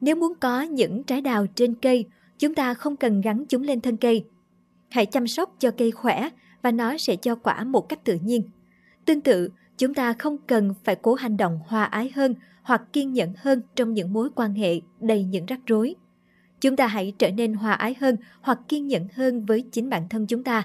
Nếu 0.00 0.16
muốn 0.16 0.32
có 0.40 0.62
những 0.62 1.02
trái 1.02 1.20
đào 1.20 1.46
trên 1.54 1.74
cây, 1.74 2.06
chúng 2.40 2.54
ta 2.54 2.74
không 2.74 2.96
cần 2.96 3.20
gắn 3.20 3.44
chúng 3.48 3.62
lên 3.62 3.80
thân 3.80 3.96
cây 3.96 4.24
Hãy 4.90 5.06
chăm 5.06 5.26
sóc 5.26 5.56
cho 5.58 5.70
cây 5.70 5.90
khỏe 5.90 6.28
và 6.62 6.70
nó 6.70 6.98
sẽ 6.98 7.16
cho 7.16 7.34
quả 7.34 7.64
một 7.64 7.88
cách 7.88 8.04
tự 8.04 8.18
nhiên. 8.24 8.42
Tương 9.04 9.20
tự, 9.20 9.48
chúng 9.78 9.94
ta 9.94 10.12
không 10.12 10.36
cần 10.46 10.74
phải 10.84 10.96
cố 10.96 11.14
hành 11.14 11.36
động 11.36 11.60
hòa 11.66 11.84
ái 11.84 12.10
hơn 12.14 12.34
hoặc 12.62 12.82
kiên 12.92 13.12
nhẫn 13.12 13.32
hơn 13.36 13.62
trong 13.76 13.94
những 13.94 14.12
mối 14.12 14.28
quan 14.34 14.54
hệ 14.54 14.80
đầy 15.00 15.24
những 15.24 15.46
rắc 15.46 15.60
rối. 15.66 15.94
Chúng 16.60 16.76
ta 16.76 16.86
hãy 16.86 17.12
trở 17.18 17.30
nên 17.30 17.54
hòa 17.54 17.72
ái 17.72 17.96
hơn 18.00 18.16
hoặc 18.40 18.60
kiên 18.68 18.86
nhẫn 18.86 19.08
hơn 19.14 19.44
với 19.44 19.64
chính 19.72 19.90
bản 19.90 20.08
thân 20.08 20.26
chúng 20.26 20.44
ta. 20.44 20.62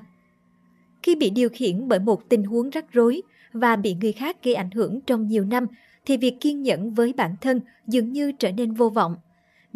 Khi 1.03 1.15
bị 1.15 1.29
điều 1.29 1.49
khiển 1.49 1.88
bởi 1.88 1.99
một 1.99 2.29
tình 2.29 2.43
huống 2.43 2.69
rắc 2.69 2.91
rối 2.91 3.21
và 3.53 3.75
bị 3.75 3.95
người 4.01 4.11
khác 4.11 4.43
gây 4.43 4.55
ảnh 4.55 4.71
hưởng 4.71 5.01
trong 5.01 5.27
nhiều 5.27 5.45
năm, 5.45 5.65
thì 6.05 6.17
việc 6.17 6.35
kiên 6.41 6.61
nhẫn 6.61 6.93
với 6.93 7.13
bản 7.13 7.35
thân 7.41 7.59
dường 7.88 8.11
như 8.11 8.31
trở 8.31 8.51
nên 8.51 8.73
vô 8.73 8.89
vọng. 8.89 9.15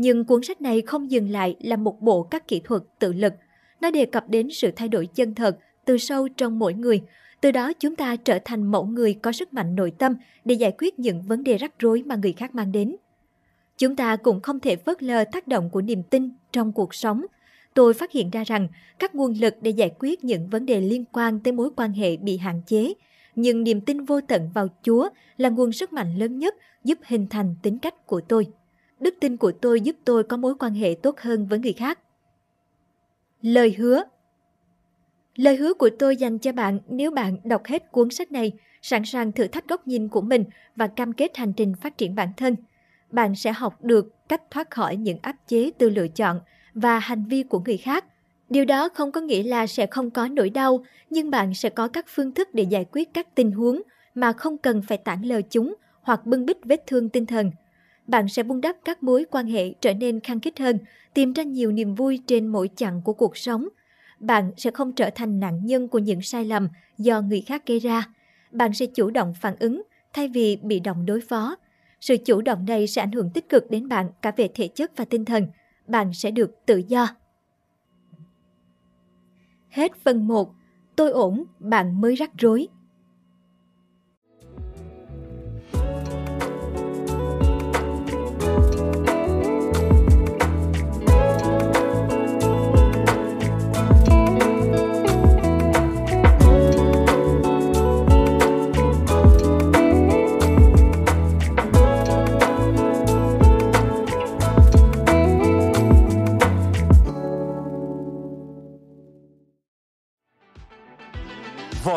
Nhưng 0.02 0.26
cuốn 0.26 0.44
sách 0.44 0.62
này 0.62 0.82
không 0.82 1.12
dừng 1.12 1.30
lại 1.30 1.56
là 1.60 1.76
một 1.76 2.02
bộ 2.02 2.24
các 2.24 2.48
kỹ 2.48 2.62
thuật 2.64 2.82
tự 3.00 3.14
lực 3.14 3.34
nó 3.82 3.92
đề 3.92 4.06
cập 4.06 4.30
đến 4.30 4.50
sự 4.52 4.72
thay 4.76 4.88
đổi 4.88 5.06
chân 5.06 5.36
thật 5.36 5.58
từ 5.86 5.98
sâu 5.98 6.28
trong 6.28 6.60
mỗi 6.60 6.74
người. 6.74 7.02
Từ 7.42 7.52
đó 7.52 7.74
chúng 7.74 7.96
ta 7.96 8.16
trở 8.16 8.40
thành 8.46 8.72
mẫu 8.72 8.86
người 8.86 9.14
có 9.14 9.32
sức 9.32 9.54
mạnh 9.54 9.76
nội 9.76 9.92
tâm 9.92 10.16
để 10.46 10.56
giải 10.56 10.74
quyết 10.78 11.00
những 11.00 11.22
vấn 11.22 11.44
đề 11.44 11.58
rắc 11.58 11.80
rối 11.80 12.04
mà 12.06 12.16
người 12.16 12.34
khác 12.34 12.56
mang 12.56 12.72
đến. 12.72 12.96
Chúng 13.78 13.96
ta 13.96 14.16
cũng 14.16 14.42
không 14.42 14.60
thể 14.60 14.76
phớt 14.76 15.04
lờ 15.04 15.24
tác 15.32 15.48
động 15.48 15.70
của 15.70 15.82
niềm 15.82 16.04
tin 16.04 16.30
trong 16.52 16.72
cuộc 16.72 16.96
sống. 16.96 17.26
Tôi 17.74 17.94
phát 17.94 18.12
hiện 18.12 18.30
ra 18.30 18.44
rằng 18.44 18.68
các 19.00 19.16
nguồn 19.16 19.34
lực 19.34 19.56
để 19.62 19.72
giải 19.72 19.92
quyết 20.00 20.24
những 20.24 20.50
vấn 20.50 20.66
đề 20.66 20.82
liên 20.82 21.06
quan 21.12 21.40
tới 21.40 21.54
mối 21.54 21.70
quan 21.76 21.94
hệ 21.94 22.18
bị 22.18 22.38
hạn 22.38 22.62
chế, 22.66 22.94
nhưng 23.36 23.64
niềm 23.64 23.82
tin 23.82 24.06
vô 24.06 24.22
tận 24.22 24.50
vào 24.54 24.68
Chúa 24.84 25.10
là 25.38 25.50
nguồn 25.50 25.72
sức 25.72 25.94
mạnh 25.94 26.18
lớn 26.18 26.40
nhất 26.40 26.56
giúp 26.84 27.00
hình 27.04 27.28
thành 27.30 27.56
tính 27.62 27.80
cách 27.80 28.08
của 28.08 28.22
tôi. 28.22 28.48
Đức 29.00 29.16
tin 29.20 29.38
của 29.38 29.52
tôi 29.52 29.82
giúp 29.82 29.96
tôi 30.06 30.24
có 30.24 30.38
mối 30.38 30.56
quan 30.60 30.74
hệ 30.74 30.96
tốt 31.04 31.20
hơn 31.20 31.48
với 31.48 31.60
người 31.60 31.74
khác. 31.74 32.00
Lời 33.42 33.76
hứa 33.78 34.04
Lời 35.36 35.56
hứa 35.56 35.74
của 35.74 35.90
tôi 36.00 36.18
dành 36.18 36.40
cho 36.40 36.52
bạn 36.52 36.80
nếu 36.88 37.12
bạn 37.12 37.38
đọc 37.44 37.66
hết 37.66 37.92
cuốn 37.92 38.10
sách 38.10 38.32
này, 38.32 38.52
sẵn 38.82 39.06
sàng 39.06 39.32
thử 39.32 39.48
thách 39.48 39.68
góc 39.68 39.88
nhìn 39.88 40.08
của 40.08 40.22
mình 40.22 40.44
và 40.76 40.88
cam 40.88 41.14
kết 41.14 41.38
hành 41.38 41.54
trình 41.54 41.74
phát 41.82 41.98
triển 41.98 42.16
bản 42.16 42.30
thân. 42.38 42.56
Bạn 43.12 43.36
sẽ 43.36 43.52
học 43.52 43.84
được 43.84 44.30
cách 44.30 44.52
thoát 44.52 44.72
khỏi 44.72 44.96
những 44.96 45.18
áp 45.22 45.36
chế 45.48 45.72
từ 45.78 45.90
lựa 45.90 46.08
chọn 46.08 46.40
và 46.74 47.00
hành 47.00 47.26
vi 47.26 47.44
của 47.44 47.60
người 47.60 47.78
khác. 47.78 48.06
Điều 48.50 48.66
đó 48.66 48.90
không 48.90 49.12
có 49.12 49.22
nghĩa 49.22 49.44
là 49.44 49.68
sẽ 49.68 49.88
không 49.88 50.12
có 50.12 50.28
nỗi 50.28 50.50
đau, 50.50 50.84
nhưng 51.10 51.30
bạn 51.30 51.54
sẽ 51.54 51.70
có 51.70 51.88
các 51.88 52.06
phương 52.08 52.34
thức 52.34 52.50
để 52.54 52.64
giải 52.64 52.86
quyết 52.92 53.14
các 53.14 53.36
tình 53.36 53.52
huống 53.52 53.82
mà 54.16 54.34
không 54.34 54.58
cần 54.58 54.82
phải 54.88 54.98
tản 54.98 55.22
lờ 55.22 55.42
chúng 55.50 55.76
hoặc 56.02 56.26
bưng 56.26 56.46
bít 56.46 56.58
vết 56.64 56.84
thương 56.88 57.10
tinh 57.10 57.26
thần. 57.26 57.52
Bạn 58.10 58.28
sẽ 58.28 58.44
vun 58.44 58.62
đắp 58.62 58.76
các 58.86 59.04
mối 59.04 59.26
quan 59.32 59.48
hệ 59.48 59.74
trở 59.82 59.94
nên 59.94 60.20
khăng 60.20 60.40
khít 60.40 60.60
hơn, 60.60 60.78
tìm 61.14 61.34
ra 61.34 61.44
nhiều 61.44 61.72
niềm 61.72 61.96
vui 61.96 62.20
trên 62.28 62.48
mỗi 62.48 62.70
chặng 62.76 63.02
của 63.02 63.14
cuộc 63.14 63.38
sống– 63.38 63.68
bạn 64.20 64.52
sẽ 64.58 64.72
không 64.72 64.94
trở 64.94 65.10
thành 65.16 65.40
nạn 65.40 65.66
nhân 65.66 65.88
của 65.88 66.00
những 66.00 66.22
sai 66.22 66.46
lầm 66.46 66.68
do 66.98 67.22
người 67.22 67.42
khác 67.42 67.64
gây 67.66 67.80
ra. 67.80 68.04
Bạn 68.52 68.74
sẽ 68.74 68.86
chủ 68.86 69.10
động 69.10 69.34
phản 69.42 69.56
ứng 69.60 69.82
thay 70.14 70.28
vì 70.28 70.56
bị 70.56 70.80
động 70.80 71.06
đối 71.06 71.22
phó. 71.22 71.56
Sự 72.02 72.18
chủ 72.26 72.42
động 72.42 72.66
này 72.66 72.88
sẽ 72.88 73.02
ảnh 73.02 73.12
hưởng 73.12 73.30
tích 73.34 73.50
cực 73.50 73.72
đến 73.72 73.88
bạn 73.88 74.10
cả 74.22 74.32
về 74.38 74.50
thể 74.56 74.68
chất 74.68 74.92
và 74.98 75.06
tinh 75.06 75.26
thần. 75.26 75.48
Bạn 75.88 76.14
sẽ 76.14 76.32
được 76.32 76.52
tự 76.66 76.82
do. 76.88 77.08
Hết 79.70 79.92
phần 79.96 80.28
1. 80.28 80.54
Tôi 80.96 81.12
ổn, 81.12 81.44
bạn 81.60 82.02
mới 82.02 82.16
rắc 82.16 82.32
rối. 82.38 82.68